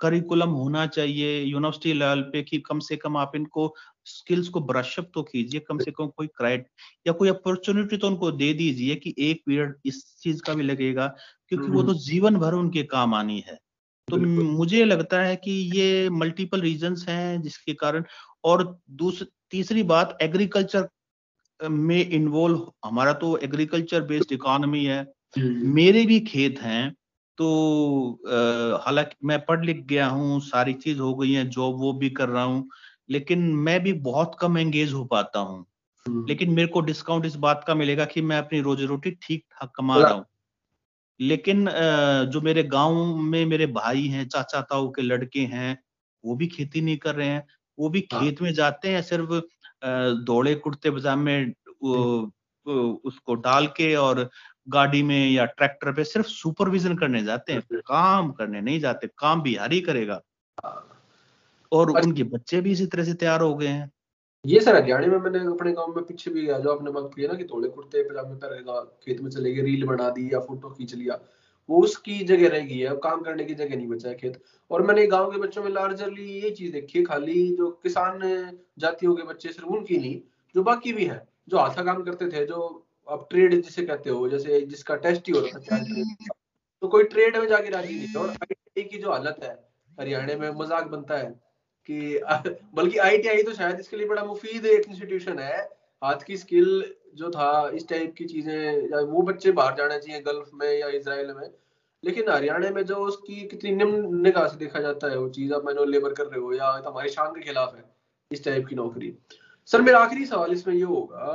करिकुलम 0.00 0.50
होना 0.50 0.86
चाहिए 0.86 1.40
यूनिवर्सिटी 1.42 1.92
लेवल 1.92 2.20
पे 2.22 2.42
कि 2.42 2.58
कम 2.60 2.78
से 2.80 2.96
कम 2.96 3.16
आप 3.16 3.32
इनको 3.36 3.74
स्किल्स 4.06 4.48
को 4.48 4.60
ब्रशअप 4.62 5.10
तो 5.14 5.22
कीजिए 5.22 5.60
कम 5.60 5.78
से 5.78 5.90
कम 5.90 6.06
कोई 6.16 6.26
क्राइट 6.36 6.66
या 7.06 7.12
कोई 7.12 7.28
अपॉर्चुनिटी 7.28 7.96
तो 7.96 8.06
उनको 8.06 8.30
दे 8.32 8.52
दीजिए 8.54 8.94
कि 8.94 9.14
एक 9.20 9.42
पीरियड 9.46 9.74
इस 9.84 10.04
चीज़ 10.20 10.42
का 10.42 10.54
भी 10.54 10.62
लगेगा 10.62 11.06
क्योंकि 11.48 11.70
वो 11.70 11.82
तो 11.82 11.94
जीवन 12.00 12.36
भर 12.36 12.54
उनके 12.54 12.82
काम 12.88 13.14
आनी 13.14 13.38
है 13.48 13.58
तो 14.08 14.16
मुझे 14.16 14.84
लगता 14.84 15.20
है 15.20 15.36
कि 15.36 15.50
ये 15.76 16.08
मल्टीपल 16.12 16.60
रीजंस 16.60 17.04
हैं 17.08 17.40
जिसके 17.42 17.74
कारण 17.74 18.04
और 18.44 18.64
दूसरी 18.92 19.26
तीसरी 19.50 19.82
बात 19.84 20.16
एग्रीकल्चर 20.22 20.88
में 21.62 22.08
इन्वॉल्व 22.10 22.72
हमारा 22.84 23.12
तो 23.12 23.36
एग्रीकल्चर 23.38 24.00
बेस्ड 24.00 24.32
इकोनॉमी 24.32 24.84
है 24.84 25.06
मेरे 25.74 26.04
भी 26.06 26.20
खेत 26.20 26.60
हैं 26.60 26.94
तो 27.38 27.48
हालाँकि 28.86 29.16
मैं 29.26 29.38
पढ़ 29.44 29.64
लिख 29.64 29.84
गया 29.86 30.06
हूँ 30.06 30.40
सारी 30.40 30.72
चीज़ 30.74 30.98
हो 30.98 31.14
गई 31.14 31.32
है 31.32 31.48
जॉब 31.48 31.78
वो 31.80 31.92
भी 31.92 32.10
कर 32.10 32.28
रहा 32.28 32.42
हूँ 32.42 32.68
लेकिन 33.10 33.42
मैं 33.58 33.82
भी 33.82 33.92
बहुत 34.02 34.36
कम 34.40 34.58
एंगेज 34.58 34.92
हो 34.92 35.04
पाता 35.04 35.38
हूँ 35.38 35.64
हम्म। 36.06 36.26
लेकिन 36.28 36.50
मेरे 36.50 36.68
को 36.68 36.80
डिस्काउंट 36.80 37.26
इस 37.26 37.34
बात 37.36 37.64
का 37.66 37.74
मिलेगा 37.74 38.04
कि 38.04 38.22
मैं 38.22 38.38
अपनी 38.38 38.60
रोजी 38.60 38.86
रोटी 38.86 39.10
ठीक 39.22 39.44
ठाक 39.52 39.72
कमा 39.76 39.96
रहा 39.96 40.12
हूँ 40.12 40.24
लेकिन 41.20 41.68
जो 42.32 42.40
मेरे 42.40 42.62
गाँव 42.62 43.16
में 43.16 43.44
मेरे 43.46 43.66
भाई 43.66 44.06
हैं 44.06 44.28
चाचा 44.28 44.60
ताऊ 44.60 44.90
के 44.90 45.02
लड़के 45.02 45.40
हैं 45.40 45.78
वो 46.24 46.36
भी 46.36 46.46
खेती 46.46 46.80
नहीं 46.80 46.96
कर 46.96 47.14
रहे 47.14 47.28
हैं 47.28 47.46
वो 47.78 47.88
भी 47.88 48.06
हाँ। 48.12 48.20
खेत 48.20 48.42
में 48.42 48.52
जाते 48.54 48.88
हैं 48.88 49.02
सिर्फ़ 49.02 49.32
दौड़े 50.24 50.54
कुर्ते 50.54 50.90
पजामे 50.90 51.44
उसको 53.04 53.34
डाल 53.34 53.66
के 53.66 53.94
और 53.94 54.28
गाड़ी 54.68 55.02
में 55.02 55.30
या 55.30 55.44
ट्रैक्टर 55.44 55.92
पे 55.92 56.04
सिर्फ़ 56.04 56.26
सुपरविजन 56.26 56.96
करने 56.96 57.22
जाते 57.24 57.52
हैं 57.52 57.62
काम 57.86 58.30
करने 58.32 58.60
नहीं 58.60 58.80
जाते 58.80 59.06
काम 59.18 59.42
बिहारी 59.42 59.80
करेगा। 59.80 60.20
और 61.72 61.90
उनके 61.90 62.22
बच्चे 62.22 62.60
भी 62.60 62.72
इसी 62.72 62.86
तरह 62.86 63.04
से 63.04 63.14
तैयार 63.14 63.40
हो 63.40 63.54
गए 63.54 63.66
हैं। 63.66 63.90
ये 64.44 64.60
सर 64.60 64.76
हरियाणा 64.76 65.06
में 65.06 65.18
मैंने 65.18 65.38
अपने 65.38 65.72
गाँव 65.72 65.94
में 65.96 66.04
पीछे 66.04 66.30
भी 66.30 66.42
गया 66.42 66.58
जो 66.58 66.72
आपने 66.74 66.90
बात 66.90 67.10
की 67.16 67.26
ना 67.26 67.34
कि 67.34 67.44
थोड़े 67.44 67.68
कुर्ते 67.68 68.02
पजामे 68.02 68.34
पहनेगा 68.34 68.80
खेत 69.02 69.20
में 69.20 69.30
चले 69.30 69.52
गए 69.54 69.62
रील 69.62 69.84
बना 69.86 70.08
दी 70.10 70.28
या 70.34 70.40
फ़ोटो 70.40 70.70
खींच 70.70 70.94
लिया। 70.94 71.18
वो 71.68 71.82
उसकी 71.82 72.18
जगह 72.24 72.48
रह 72.48 72.60
गई 72.60 72.78
है 72.78 72.94
काम 73.02 73.22
करने 73.22 73.44
की 73.44 73.54
जगह 73.54 73.76
नहीं 73.76 73.88
बचा 73.88 74.08
है 74.08 74.14
खेत। 74.14 74.42
और 74.70 74.82
मैंने 74.82 75.06
गाँव 75.06 75.30
के 75.30 75.38
बच्चों 75.38 75.62
में 75.64 75.70
लार्जरली 75.70 76.24
ये 76.40 76.50
चीज़ 76.50 76.72
देखी 76.72 76.98
है 76.98 77.04
खाली 77.04 77.48
जो 77.56 77.70
किसान 77.82 78.20
जातियों 78.78 79.14
के 79.14 79.22
बच्चे 79.22 79.48
सिर्फ़ 79.48 79.68
उनकी 79.68 79.98
नहीं 79.98 80.20
जो 80.54 80.62
बाकी 80.62 80.92
भी 80.92 81.04
है 81.04 81.26
जो 81.48 81.58
हाथा 81.58 81.82
काम 81.82 82.02
करते 82.02 82.26
थे 82.28 82.46
जो 82.46 82.60
अब 83.08 83.26
ट्रेड 83.30 83.60
जिसे 83.62 83.84
कहते 83.86 84.10
हो 84.10 84.28
जैसे 84.28 84.60
जिसका 84.60 84.96
टेस्ट 84.96 85.28
ही 85.28 85.32
होता 85.32 85.58
था 85.58 85.78
तो 86.82 86.88
कोई 86.88 87.04
ट्रेड 87.04 87.36
में 87.36 87.46
जाके 87.48 87.70
राज़ी 87.70 87.94
नहीं 87.94 88.14
और 88.14 88.28
आई 88.28 88.82
की 88.82 88.98
जो 88.98 89.10
हालत 89.10 89.40
है 89.42 89.52
हरियाणा 90.00 90.36
में 90.36 90.50
मज़ाक 90.50 90.86
बनता 90.86 91.18
है 91.18 91.30
कि 91.88 92.20
बल्कि 92.74 92.98
आईटीआई 92.98 93.42
तो 93.42 93.52
शायद 93.52 93.80
इसके 93.80 93.96
लिए 93.96 94.06
बड़ा 94.06 94.24
मुफीद 94.24 94.66
एक 94.66 94.88
इंस्टीट्यूशन 94.88 95.38
है 95.38 95.58
हाथ 96.02 96.22
की 96.26 96.36
स्किल 96.36 96.94
जो 97.14 97.30
था, 97.30 97.70
इस 97.70 97.88
टाइप 97.88 98.14
की 98.18 98.24
चीज़ें, 98.26 98.90
या 98.90 99.00
वो 99.02 99.22
बच्चे 99.22 99.52
बाहर 99.52 99.74
जाना 99.76 99.98
चाहिए 99.98 100.20
गल्फ 100.22 100.50
में 100.54 100.68
या 100.70 100.88
इसराइल 100.90 101.32
में। 101.32 101.50
लेकिन 102.02 102.28
हरियाणा 102.30 102.70
में 102.70 102.84
जो 102.84 102.96
उसकी 102.98 103.40
कितनी 103.48 103.70
निम्न 103.72 104.22
निगाह 104.22 104.46
से 104.46 104.56
देखा 104.56 104.80
जाता 104.80 105.10
है, 105.10 105.18
वो 105.18 105.28
चीज़ 105.30 105.52
आप 105.54 105.64
मैनुअल 105.66 105.90
लेबर 105.90 106.12
कर 106.12 106.26
रहे 106.26 106.40
हो 106.40 106.52
या 106.54 106.78
तो 106.80 106.90
हमारी 106.90 107.08
शान 107.08 107.34
के 107.34 107.40
खिलाफ 107.40 107.74
है, 107.76 107.84
इस 108.30 108.44
टाइप 108.44 108.66
की 108.66 108.76
नौकरी। 108.76 109.12
सर, 109.70 109.82
मेरा 109.82 109.98
आखिरी 109.98 110.24
सवाल 110.26 110.52
इसमें 110.52 110.74
ये 110.74 110.82
होगा 110.84 111.34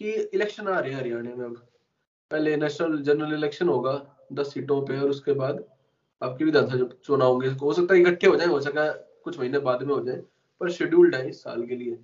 कि 0.00 0.12
इलेक्शन 0.12 0.68
आ 0.68 0.78
रहे 0.78 0.92
हैं 0.92 0.98
हरियाणा 0.98 1.34
में 1.36 1.44
अब। 1.46 1.54
पहले 2.30 2.56
नेशनल 2.56 3.02
जनरल 3.02 3.34
इलेक्शन 3.34 3.68
होगा, 3.68 3.92
दस 4.32 4.52
सीटों 4.54 4.80
पे 4.86 5.00
और 5.00 5.10
उसके 5.10 5.32
बाद 5.34 5.64
आपके 6.22 6.44
विधानसभा 6.44 6.88
चुनाव 7.04 7.32
होंगे, 7.32 7.48
हो 7.48 7.72
सकता 7.72 7.94
है 7.94 8.00
इकट्ठे 8.00 8.26
हो 8.26 8.36
जाए, 8.36 8.46
हो 8.46 8.60
सकता 8.60 8.84
है 8.84 8.92
कुछ 9.24 9.38
महीने 9.38 9.58
बाद 9.60 9.82
में 9.82 9.94
हो 9.94 10.00
जाए, 10.00 10.22
पर 10.60 10.70
शेड्यूल्ड 10.70 11.14
है 11.14 11.28
इस 11.28 11.42
साल 11.42 11.66
के 11.66 11.76
लिए। 11.76 11.98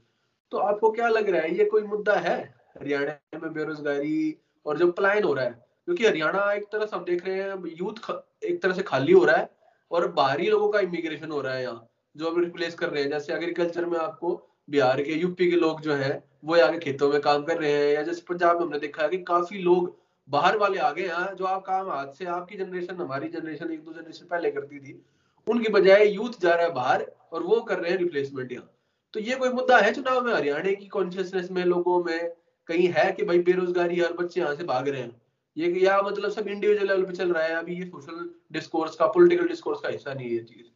तो 0.52 0.58
आपको 0.58 0.90
क्या 0.92 1.08
लग 1.08 1.28
रहा 1.28 1.42
है, 1.42 1.56
ये 1.58 1.64
कोई 1.64 1.82
मुद्दा 1.84 2.14
है 2.16 2.36
हरियाणा 2.78 3.38
में 3.38 3.52
बेरोजगारी 3.52 4.36
और 4.66 4.78
जो 4.78 4.90
पलायन 4.92 5.24
हो 5.24 5.32
रहा 5.34 5.44
है? 5.44 5.50
क्योंकि 5.84 6.06
हरियाणा 6.06 6.52
एक 6.52 6.64
तरह 6.72 6.86
से 6.86 6.96
हम 6.96 7.04
देख 7.04 7.26
रहे 7.26 7.36
हैं, 7.36 7.62
यूथ 7.78 8.44
एक 8.44 8.62
तरह 8.62 8.74
से 8.74 8.82
खाली 8.82 9.12
हो 9.12 9.24
रहा 9.24 9.36
है 9.36 9.50
और 9.90 10.06
बाहरी 10.12 10.46
लोगों 10.46 10.68
का 10.68 10.80
इमिग्रेशन 10.80 11.30
हो 11.30 11.40
रहा 11.40 11.54
है 11.54 11.62
यहाँ, 11.62 11.88
जो 12.16 12.26
अब 12.26 12.38
रिप्लेस 12.38 12.74
कर 12.74 12.88
रहे 12.88 13.02
हैं। 13.02 13.10
जैसे 13.10 13.32
एग्रीकल्चर 13.34 13.86
में 13.86 13.98
आपको 13.98 14.34
बिहार 14.68 15.02
के 15.02 15.12
यूपी 15.14 15.50
के 15.50 15.56
लोग 15.56 15.80
जो 15.80 15.94
है, 15.94 16.22
वो 16.44 16.56
आगे 16.56 16.78
खेतों 16.78 17.10
में 17.12 17.20
काम 17.20 17.42
कर 17.44 17.58
रहे 17.58 17.72
हैं, 17.72 17.94
या 17.94 18.02
जैसे 18.02 18.22
पंजाब 18.28 18.56
में 18.56 18.64
हमने 18.64 18.78
देखा 18.78 19.02
है 19.02 19.08
कि 19.08 19.18
काफ़ी 19.24 19.58
लोग 19.58 19.96
बाहर 20.28 20.56
वाले 20.58 20.78
आ 20.78 20.90
गए 20.92 21.06
हैं, 21.08 21.34
जो 21.36 21.44
आप 21.44 21.64
काम 21.66 21.90
हाथ 21.90 22.12
से 22.14 22.24
आपकी 22.26 22.56
जनरेशन 22.56 22.96
हमारी 22.96 23.28
जनरेशन 23.28 23.70
एक 23.72 23.84
दो 23.84 23.92
जनरेशन 23.92 24.26
पहले 24.26 24.50
करती 24.50 24.80
थी। 24.80 25.00
उनकी 25.46 25.72
बजाय 25.72 26.06
यूथ 26.06 26.40
जा 26.40 26.54
रहा 26.54 26.66
है 26.66 26.72
बाहर 26.72 27.06
और 27.32 27.42
वो 27.42 27.60
कर 27.60 27.78
रहे 27.78 27.90
हैं 27.90 27.98
रिप्लेसमेंट 27.98 28.52
यहाँ। 28.52 28.70
तो 29.14 29.20
ये 29.20 29.36
कोई 29.36 29.48
मुद्दा 29.48 29.78
है 29.78 29.92
चुनाव 29.94 30.24
में? 30.24 30.34
हरियाणा 30.34 30.72
की 30.72 30.86
कॉन्शियसनेस 30.86 31.50
में 31.50 31.64
लोगों 31.64 32.04
में 32.04 32.32
कहीं 32.66 32.88
है 32.88 33.12
कि 33.12 33.24
भाई 33.24 33.38
बेरोजगारी 33.38 34.00
हर 34.00 34.12
बच्चे 34.12 34.40
यहाँ 34.40 34.54
से 34.56 34.64
भाग 34.64 34.88
रहे 34.88 35.02
हैं? 35.02 35.22
ये 35.56 35.80
या 35.80 36.02
मतलब 36.02 36.30
सब 36.30 36.48
इंडिविजुअल 36.48 36.88
लेवल 36.88 37.04
पे 37.04 37.12
चल 37.12 37.32
रहा 37.32 37.42
है 37.42 37.54
अभी 37.54 37.76
ये 37.76 37.86
सोशल 37.86 38.30
डिस्कोर्स 38.52 38.96
का 38.96 39.06
पॉलिटिकल 39.06 39.48
डिस्कोर्स 39.48 39.80
का 39.80 39.88
हिस्सा 39.88 40.14
नहीं 40.14 40.30
है 40.30 40.44
चीज़। 40.44 40.66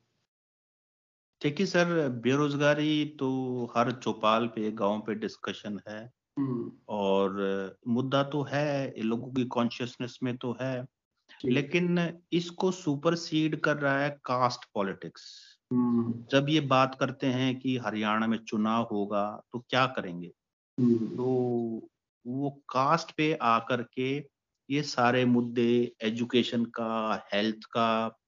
देखिए 1.42 1.66
सर 1.66 2.08
बेरोजगारी 2.08 3.04
तो 3.18 3.28
हर 3.76 3.92
चौपाल 3.92 4.46
पे 4.46 4.70
गाँव 4.70 5.00
पे 5.00 5.14
डिस्कशन 5.14 5.80
है। 5.88 6.10
हम्म। 6.38 6.72
और 6.88 7.78
मुद्दा 7.88 8.22
तो 8.22 8.42
है 8.42 8.94
लोगों 8.98 9.32
की 9.32 9.44
कॉन्शियसनेस 9.44 10.18
में 10.22 10.36
तो 10.36 10.56
है। 10.60 10.86
लेकिन 11.44 12.18
इसको 12.32 12.70
सुपरसीड 12.70 13.60
कर 13.60 13.76
रहा 13.76 13.98
है 14.00 14.10
कास्ट 14.24 14.64
पॉलिटिक्स। 14.74 15.51
जब 16.30 16.46
ये 16.48 16.60
बात 16.60 16.94
करते 16.94 17.26
हैं 17.26 17.58
कि 17.58 17.76
हरियाणा 17.76 18.26
में 18.26 18.38
चुनाव 18.38 18.88
होगा 18.92 19.42
तो 19.52 19.58
क्या 19.58 19.86
करेंगे? 19.86 20.32
हम्म। 20.80 21.16
तो 21.16 21.24
वो 22.26 22.50
कास्ट 22.50 23.12
पे 23.12 23.38
आकर 23.42 23.82
के 23.82 24.18
ये 24.70 24.82
सारे 24.82 25.24
मुद्दे 25.24 25.92
एजुकेशन 26.02 26.64
का 26.64 27.26
हेल्थ 27.34 27.56
का 27.56 28.18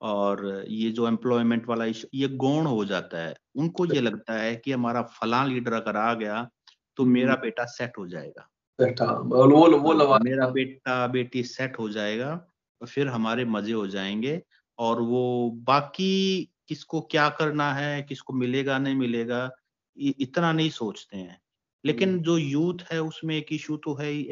और 0.00 0.64
ये 0.68 0.90
जो 0.90 1.08
एम्प्लॉयमेंट 1.08 1.68
वाला 1.68 1.84
इशू 1.84 2.08
ये 2.14 2.28
गौण 2.28 2.66
हो 2.66 2.84
जाता 2.84 3.18
है। 3.18 3.34
उनको 3.56 3.86
ये 3.86 4.00
लगता 4.00 4.32
है 4.32 4.56
कि 4.56 4.72
हमारा 4.72 5.02
फलां 5.02 5.48
लीडर 5.48 5.72
अगर 5.72 5.96
आ 5.96 6.14
गया 6.14 6.50
तो 6.96 7.04
मेरा 7.04 7.32
हम्म। 7.32 7.42
बेटा 7.42 7.64
सेट 7.64 7.92
हो 7.98 8.06
जाएगा। 8.06 8.48
वो, 8.80 9.78
वो 9.78 10.12
हाँ, 10.12 10.18
मेरा 10.18 10.48
बेटा 10.48 11.06
बेटी 11.06 11.42
सेट 11.42 11.78
हो 11.78 11.88
जाएगा 11.88 12.46
फिर 12.88 13.08
हमारे 13.08 13.44
मज़े 13.44 13.72
हो 13.72 13.86
जाएँगे 13.86 14.42
और 14.78 15.00
वो 15.00 15.50
बाकी 15.50 16.48
किसको 16.68 17.00
क्या 17.00 17.28
करना 17.28 17.72
है 17.74 18.02
किसको 18.02 18.32
मिलेगा 18.32 18.78
नहीं 18.78 18.94
मिलेगा 18.94 19.50
इतना 19.96 20.52
नहीं 20.52 20.70
सोचते 20.70 21.16
हैं 21.16 21.38
लेकिन 21.84 22.08
हम्म। 22.08 22.22
जो 22.22 22.36
यूथ 22.38 22.82
है 22.92 23.00
उसमें 23.02 23.36
एक 23.36 23.52
इशू 23.52 23.76
तो 23.76 23.94
है 23.94 24.08
ही 24.08 24.22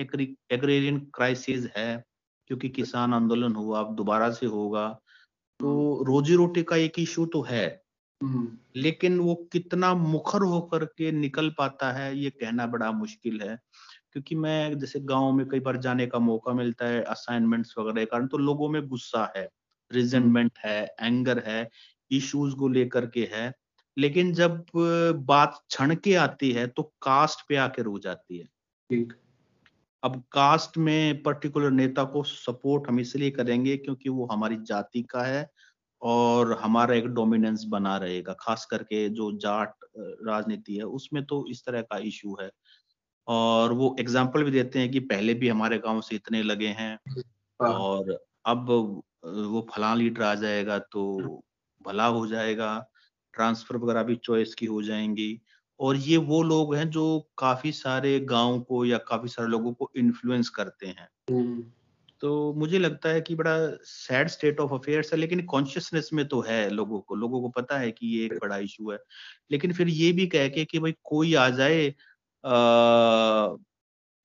एग्रेरियन 0.50 0.98
क्राइसिस 1.14 1.66
है 1.76 2.04
क्योंकि 2.50 2.68
किसान 2.68 3.14
आंदोलन 3.14 3.54
हुआ 3.54 3.80
अब 3.80 3.94
दोबारा 3.94 4.30
से 4.30 4.46
होगा 4.46 4.88
तो 5.60 5.94
हम्म। 5.94 6.06
रोजी 6.06 6.34
रोटी 6.34 6.62
का 6.62 6.76
एक 6.76 6.98
इशू 6.98 7.26
तो 7.26 7.42
है 7.42 7.66
हम्म। 8.20 8.48
लेकिन 8.76 9.18
वो 9.18 9.34
कितना 9.52 9.94
मुखर 9.94 10.42
होकर 10.42 10.84
के 10.84 11.12
निकल 11.12 11.48
पाता 11.50 11.92
है 11.92 12.16
ये 12.18 12.30
कहना 12.30 12.66
बड़ा 12.66 12.90
मुश्किल 12.92 13.40
है 13.42 13.58
क्योंकि 14.12 14.34
मैं 14.34 14.78
जैसे 14.78 15.00
गाँव 15.00 15.32
में 15.32 15.46
कई 15.48 15.60
बार 15.60 15.76
जाने 15.76 16.06
का 16.06 16.18
मौका 16.18 16.52
मिलता 16.52 16.86
है 16.86 17.02
असाइनमेंट्स 17.02 17.74
वगैरह 17.78 18.04
कारण 18.04 18.26
तो 18.26 18.38
लोगों 18.38 18.68
में 18.68 18.86
गुस्सा 18.88 19.32
है 19.36 19.48
रिजेंटमेंट 19.90 20.58
है 20.58 20.80
एंगर 21.00 21.42
है 21.46 21.62
इश्यूज़ 22.12 22.55
को 22.55 22.68
लेकर 22.68 23.07
के 23.07 23.29
है 23.33 23.53
लेकिन 23.96 24.33
जब 24.35 24.64
बात 25.27 25.61
क्षण 25.68 25.94
के 25.94 26.14
आती 26.16 26.51
है 26.53 26.66
तो 26.66 26.83
कास्ट 27.03 27.46
पे 27.48 27.57
आके 27.57 27.83
रुक 27.83 27.98
जाती 28.01 28.38
है। 28.38 28.44
ठीक। 28.44 29.12
अब 30.03 30.22
कास्ट 30.33 30.79
में 30.79 31.22
पर्टिकुलर 31.22 31.70
नेता 31.70 32.05
को 32.05 32.22
सपोर्ट 32.22 32.88
हम 32.88 33.01
इसलिए 33.01 33.31
करेंगे 33.31 33.77
क्योंकि 33.77 34.09
वो 34.09 34.27
हमारी 34.33 34.57
जाति 34.62 35.03
का 35.03 35.22
है 35.22 35.48
और 36.03 36.53
हमारा 36.61 36.94
एक 36.94 37.07
डोमिनेंस 37.11 37.64
बना 37.68 37.96
रहेगा 37.96 38.33
खास 38.40 38.64
करके 38.70 39.09
जो 39.11 39.31
जाट 39.38 39.75
राजनीति 40.27 40.77
है 40.77 40.85
उसमें 40.85 41.25
तो 41.25 41.44
इस 41.51 41.64
तरह 41.66 41.83
का 41.83 41.98
इशू 41.98 42.37
है। 42.40 42.51
और 43.27 43.72
वो 43.72 43.94
एग्ज़ाम्पल 44.01 44.44
भी 44.44 44.51
देते 44.51 44.79
हैं 44.79 44.90
कि 44.90 45.01
पहले 45.01 45.35
भी 45.35 45.48
हमारे 45.48 45.79
गाँव 45.79 46.01
से 46.01 46.16
इतने 46.16 46.42
लगे 46.42 46.68
हैं 46.68 46.98
हाँ। 47.61 47.72
और 47.72 48.18
अब 48.46 48.70
वो 49.25 49.66
फला 49.70 49.94
लीडर 49.94 50.22
आ 50.22 50.35
जाएगा 50.35 50.79
तो 50.79 51.42
भला 51.86 52.06
हो 52.06 52.26
जाएगा 52.26 52.90
ट्रांसफ़र 53.34 53.76
वगैरह 53.76 54.02
भी 54.02 54.16
चॉइस 54.16 54.54
की 54.54 54.66
हो 54.66 54.82
जाएँगी। 54.82 55.40
और 55.80 55.96
ये 55.96 56.16
वो 56.16 56.42
लोग 56.42 56.74
हैं 56.74 56.90
जो 56.90 57.30
काफ़ी 57.38 57.72
सारे 57.72 58.20
गाँव 58.20 58.60
को 58.60 58.84
या 58.84 58.98
काफ़ी 58.98 59.28
सारे 59.28 59.48
लोगों 59.48 59.72
को 59.72 59.90
इन्फ्लुएंस 59.96 60.48
करते 60.48 60.86
हैं। 60.86 61.08
हम्म। 61.30 61.64
तो 62.20 62.54
मुझे 62.54 62.78
लगता 62.78 63.08
है 63.08 63.20
कि 63.20 63.34
बड़ा 63.34 63.56
सैड 63.84 64.28
स्टेट 64.28 64.60
ऑफ़ 64.60 64.74
अफेयर्स 64.74 65.12
है 65.12 65.18
लेकिन 65.18 65.42
कॉन्शियसनेस 65.42 66.10
में 66.12 66.28
तो 66.28 66.40
है 66.40 66.70
लोगों 66.70 67.00
को। 67.00 67.14
लोगों 67.14 67.40
को 67.40 67.48
पता 67.48 67.78
है 67.78 67.90
कि 67.92 68.06
ये 68.18 68.26
एक 68.26 68.34
बड़ा 68.42 68.56
इशू 68.56 68.90
है। 68.90 68.98
लेकिन 69.50 69.72
फिर 69.72 69.88
ये 69.88 70.12
भी 70.12 70.26
कह 70.26 70.48
के 70.48 70.64
कि 70.64 70.78
भाई 70.78 70.94
कोई 71.04 71.34
आ 71.34 71.48
जाए 71.48 71.94
आ, 72.44 73.56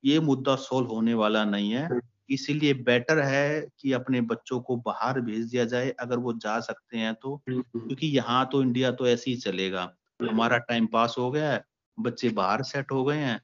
ये 0.03 0.19
मुद्दा 0.19 0.55
सोल्व 0.55 0.87
होने 0.87 1.13
वाला 1.13 1.45
नहीं 1.45 1.71
है। 1.71 1.89
इसीलिए 2.29 2.73
बेटर 2.73 3.19
है 3.19 3.67
कि 3.79 3.91
अपने 3.93 4.21
बच्चों 4.21 4.59
को 4.59 4.75
बाहर 4.75 5.21
भेज 5.21 5.45
दिया 5.45 5.65
जाए 5.65 5.89
अगर 5.89 6.17
वो 6.17 6.33
जा 6.33 6.59
सकते 6.59 6.97
हैं 6.97 7.15
तो। 7.15 7.41
क्योंकि 7.49 8.07
यहाँ 8.07 8.49
तो 8.51 8.61
इंडिया 8.61 8.91
तो 8.91 9.07
ऐसे 9.07 9.31
ही 9.31 9.37
चलेगा। 9.37 9.95
हमारा 10.21 10.57
टाइम 10.57 10.85
पास 10.85 11.15
हो 11.17 11.31
गया 11.31 11.51
है 11.51 11.63
बच्चे 11.99 12.29
बाहर 12.29 12.63
सेट 12.63 12.91
हो 12.91 13.03
गए 13.03 13.17
हैं। 13.17 13.41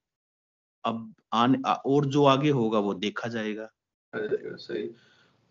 अब 0.85 1.13
आने 1.33 1.57
और 1.85 2.05
जो 2.05 2.25
आगे 2.25 2.49
होगा 2.49 2.79
वो 2.79 2.93
देखा 2.93 3.27
जाएगा। 3.27 3.69
सही। 4.15 4.95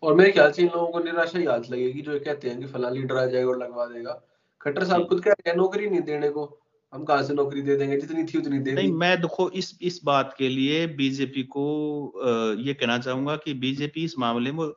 और 0.03 0.13
मेरे 0.13 0.31
ख्याल 0.31 0.51
से 0.51 0.61
इन 0.61 0.67
लोगों 0.67 0.87
को 0.87 0.99
निराशा 0.99 1.39
ही 1.39 1.45
हाथ 1.45 1.61
लगेगी 1.71 2.01
जो 2.01 2.19
कहते 2.19 2.49
हैं 2.49 2.59
कि 2.59 2.65
फला 2.65 2.89
लीडर 2.89 3.17
आ 3.17 3.25
जाएगा 3.25 3.49
और 3.49 3.63
लगवा 3.63 3.85
देगा। 3.85 4.21
खट्टर 4.61 4.83
साहब 4.83 5.07
खुद 5.07 5.23
कह 5.23 5.31
रहे 5.31 5.49
हैं 5.49 5.57
नौकरी 5.57 5.89
नहीं 5.89 6.01
देने 6.01 6.29
को। 6.29 6.62
हम 6.93 7.03
कहा 7.03 7.21
से 7.23 7.33
नौकरी 7.33 7.61
दे 7.61 7.75
देंगे? 7.75 7.97
जितनी 7.97 8.23
थी 8.23 8.37
उतनी 8.37 8.59
दे 8.59 8.71
नहीं 8.71 8.91
मैं 8.91 9.21
देखो 9.21 9.49
इस 9.49 9.77
इस 9.81 10.01
बात 10.03 10.35
के 10.37 10.49
लिए 10.49 10.87
बीजेपी 10.87 11.43
को 11.43 12.13
ये 12.59 12.73
कहना 12.73 12.97
चाहूँगा 12.97 13.35
कि 13.35 13.53
बीजेपी 13.53 14.03
इस 14.03 14.19
मामले 14.19 14.51
में 14.51 14.73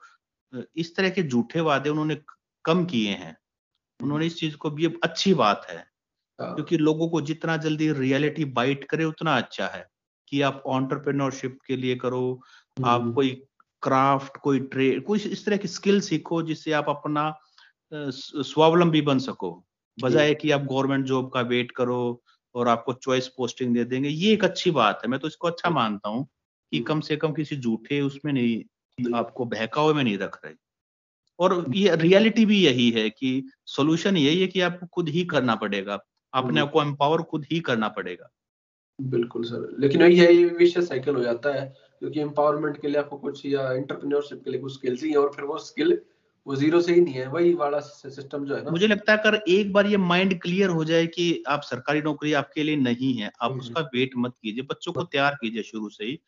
इस 0.76 0.96
तरह 0.96 1.10
के 1.10 1.22
झूठे 1.22 1.60
वादे 1.60 1.90
उन्होंने 1.90 2.20
कम 2.64 2.84
किए 2.84 3.10
हैं। 3.10 3.36
उन्होंने 4.02 4.26
इस 4.26 4.36
चीज़ 4.36 4.56
को 4.56 4.70
भी 4.70 4.86
अच्छी 4.86 5.34
बात 5.34 5.66
है। 5.70 5.86
हाँ। 6.40 6.54
क्योंकि 6.54 6.76
लोगों 6.76 7.08
को 7.08 7.20
जितना 7.20 7.56
जल्दी 7.56 7.92
रियलिटी 7.92 8.44
बाइट 8.44 8.84
करे 8.84 9.04
उतना 9.04 9.36
अच्छा 9.36 9.66
है 9.66 9.88
कि 10.28 10.40
आप 10.40 10.62
ऑन्टरप्रेन्योरशिप 10.66 11.58
के 11.66 11.76
लिए 11.76 11.96
करो 11.96 12.42
आप 12.84 13.00
हम्म। 13.00 13.12
कोई 13.12 13.30
क्राफ्ट 13.82 14.36
कोई 14.36 14.60
ट्रेड 14.60 15.04
कोई 15.04 15.18
इस 15.18 15.46
तरह 15.46 15.56
की 15.56 15.68
स्किल 15.68 16.00
सीखो 16.00 16.42
जिससे 16.42 16.72
आप 16.72 16.88
अपना 16.88 17.38
स्वावलंबी 17.94 19.00
बन 19.00 19.18
सको। 19.18 19.65
बजाय 20.02 20.34
कि 20.34 20.50
आप 20.50 20.60
गवर्नमेंट 20.60 21.04
जॉब 21.06 21.30
का 21.30 21.40
वेट 21.40 21.70
करो 21.70 22.22
और 22.54 22.68
आपको 22.68 22.92
चॉइस 22.92 23.28
पोस्टिंग 23.28 23.74
दे 23.74 23.84
देंगे 23.84 24.08
ये 24.08 24.32
एक 24.32 24.44
अच्छी 24.44 24.70
बात 24.70 25.00
है। 25.04 25.10
मैं 25.10 25.20
तो 25.20 25.28
इसको 25.28 25.48
अच्छा 25.48 25.70
मानता 25.70 26.08
हूँ 26.08 26.26
कि 26.72 26.80
कम 26.80 27.00
से 27.00 27.16
कम 27.16 27.32
किसी 27.32 27.56
झूठे 27.56 28.00
उसमें 28.00 28.32
नहीं 28.32 29.12
आपको 29.14 29.44
बहकावे 29.44 29.94
में 29.94 30.04
नहीं 30.04 30.18
रख 30.18 30.38
रहे। 30.44 30.54
और 31.38 31.64
ये 31.74 31.96
रियलिटी 31.96 32.46
भी 32.46 32.64
यही 32.64 32.90
है 32.90 33.10
कि 33.10 33.48
सोल्यूशन 33.66 34.16
यही 34.16 34.40
है 34.40 34.46
कि 34.46 34.60
आपको 34.60 34.86
खुद 34.86 35.08
ही 35.08 35.24
करना 35.24 35.54
पड़ेगा। 35.54 35.98
अपने 36.32 36.60
आप 36.60 36.70
को 36.70 36.82
एम्पावर 36.82 37.22
खुद 37.22 37.46
ही 37.52 37.60
करना 37.60 37.88
पड़ेगा। 37.88 38.30
बिल्कुल 39.00 39.44
सर 39.44 39.76
लेकिन 39.78 40.02
यही 40.02 40.44
विशेष 40.44 40.88
साइकिल 40.88 41.14
हो 41.14 41.22
जाता 41.22 41.54
है 41.54 41.74
क्योंकि 41.98 42.20
एम्पावरमेंट 42.20 42.80
के 42.80 42.88
लिए 42.88 42.96
आपको 42.96 43.16
कुछ 43.16 43.46
या 43.46 43.72
एंटरप्रेन्योरशिप 43.72 44.44
के 44.44 44.50
लिए 44.50 44.60
कुछ 44.60 44.74
स्किल्स 44.74 45.02
ही 45.02 45.14
और 45.14 45.32
फिर 45.36 45.44
वो 45.44 45.58
स्किल 45.58 46.00
वो 46.46 46.56
ज़ीरो 46.56 46.80
से 46.80 46.94
ही 46.94 47.00
नहीं 47.00 47.14
है 47.14 47.26
वही 47.28 47.52
वाला 47.54 47.78
सिस्टम 47.80 48.44
जो 48.44 48.54
है 48.56 48.62
ना। 48.64 48.70
मुझे 48.70 48.86
लगता 48.86 49.12
है 49.12 49.18
अगर 49.18 49.34
एक 49.48 49.72
बार 49.72 49.86
ये 49.86 49.96
माइंड 49.96 50.38
क्लियर 50.42 50.70
हो 50.70 50.84
जाए 50.84 51.06
कि 51.08 51.42
आप 51.48 51.62
सरकारी 51.62 52.02
नौकरी 52.02 52.32
आपके 52.32 52.62
लिए 52.62 52.76
नहीं 52.78 53.12
है 53.14 53.30
आप 53.40 53.50
हम्म। 53.50 53.60
उसका 53.60 53.80
वेट 53.94 54.10
मत 54.18 54.34
कीजिए 54.42 54.62
बच्चों 54.70 54.92
को 54.92 55.02
तैयार 55.04 55.34
कीजिए 55.40 55.62
शुरू 55.62 55.88
से 55.88 56.04
ही। 56.04 56.18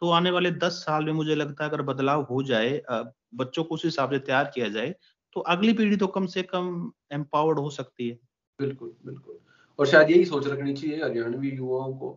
तो 0.00 0.10
आने 0.10 0.30
वाले 0.30 0.50
दस 0.56 0.82
साल 0.86 1.04
में 1.04 1.12
मुझे 1.12 1.34
लगता 1.34 1.64
है 1.64 1.70
अगर 1.70 1.82
बदलाव 1.82 2.22
हो 2.22 2.42
जाए 2.42 2.80
बच्चों 2.90 3.64
को 3.64 3.74
उस 3.74 3.84
हिसाब 3.84 4.10
से 4.10 4.18
तैयार 4.20 4.50
किया 4.54 4.68
जाए 4.68 4.94
तो 5.36 5.40
अगली 5.48 5.72
पीढ़ी 5.72 5.96
तो 5.96 6.06
कम 6.08 6.26
से 6.26 6.42
कम 6.44 6.90
एम्पावर्ड 7.12 7.58
हो 7.58 7.70
सकती 7.70 8.08
है। 8.08 8.18
बिल्कुल 8.58 8.92
बिल्कुल। 9.06 9.38
और 9.78 9.86
शायद 9.86 10.10
यही 10.10 10.24
सोच 10.24 10.46
रखनी 10.46 10.72
चाहिए 10.74 11.02
हरियाणवी 11.02 11.50
युवाओं 11.50 11.92
को 11.94 12.10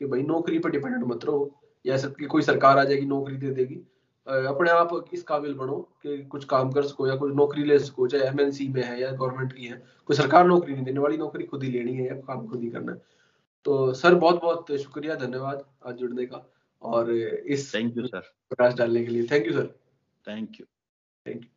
कि 0.00 0.06
भाई 0.06 0.22
नौकरी 0.22 0.58
पर 0.58 0.70
डिपेंडेंट 0.70 1.04
मत 1.04 1.24
रहो 1.24 1.60
या 1.84 1.96
कोई 2.28 2.42
सरकार 2.42 2.78
आ 2.78 2.84
जाएगी 2.84 3.06
नौकरी 3.06 3.36
दे 3.36 3.50
देगी। 3.50 3.80
अपने 4.28 4.70
आप 4.70 4.90
इस 5.12 5.22
काबिल 5.22 5.54
बनो 5.54 5.76
कि 6.02 6.16
कुछ 6.24 6.44
काम 6.44 6.72
कर 6.72 6.82
सको 6.82 7.06
या 7.08 7.14
कुछ 7.16 7.32
नौकरी 7.34 7.62
ले 7.64 7.78
सको 7.78 8.06
चाहे 8.08 8.24
एमएनसी 8.24 8.68
में 8.68 8.82
है 8.82 9.00
या 9.00 9.10
गवर्नमेंट 9.12 9.52
की 9.52 9.66
है। 9.66 9.76
कोई 10.06 10.16
सरकार 10.16 10.46
नौकरी 10.46 10.74
नहीं 10.74 10.84
देने 10.84 11.00
वाली 11.00 11.16
नौकरी 11.16 11.44
खुद 11.44 11.62
ही 11.62 11.70
लेनी 11.70 11.94
है 11.96 12.06
या 12.06 12.14
काम 12.26 12.46
खुद 12.48 12.62
ही 12.62 12.70
करना 12.70 12.92
है। 12.92 12.98
तो 13.66 13.92
सर 13.94 14.14
बहुत 14.14 14.40
बहुत 14.42 14.72
शुक्रिया 14.82 15.14
धन्यवाद 15.16 15.64
आज 15.86 15.94
जुड़ने 15.94 16.26
का 16.26 16.44
और 16.82 17.10
इस 17.12 17.74
थैंक 17.74 17.96
यू 17.96 18.06
सर 18.06 18.20
प्रकाश 18.50 18.74
डालने 18.74 19.04
के 19.04 19.10
लिए। 19.10 19.26
Thank 19.30 19.46
you 19.46 19.52
sir 19.52 19.66
thank 20.24 20.60
you 20.60 20.66
thank 21.26 21.44
you 21.44 21.50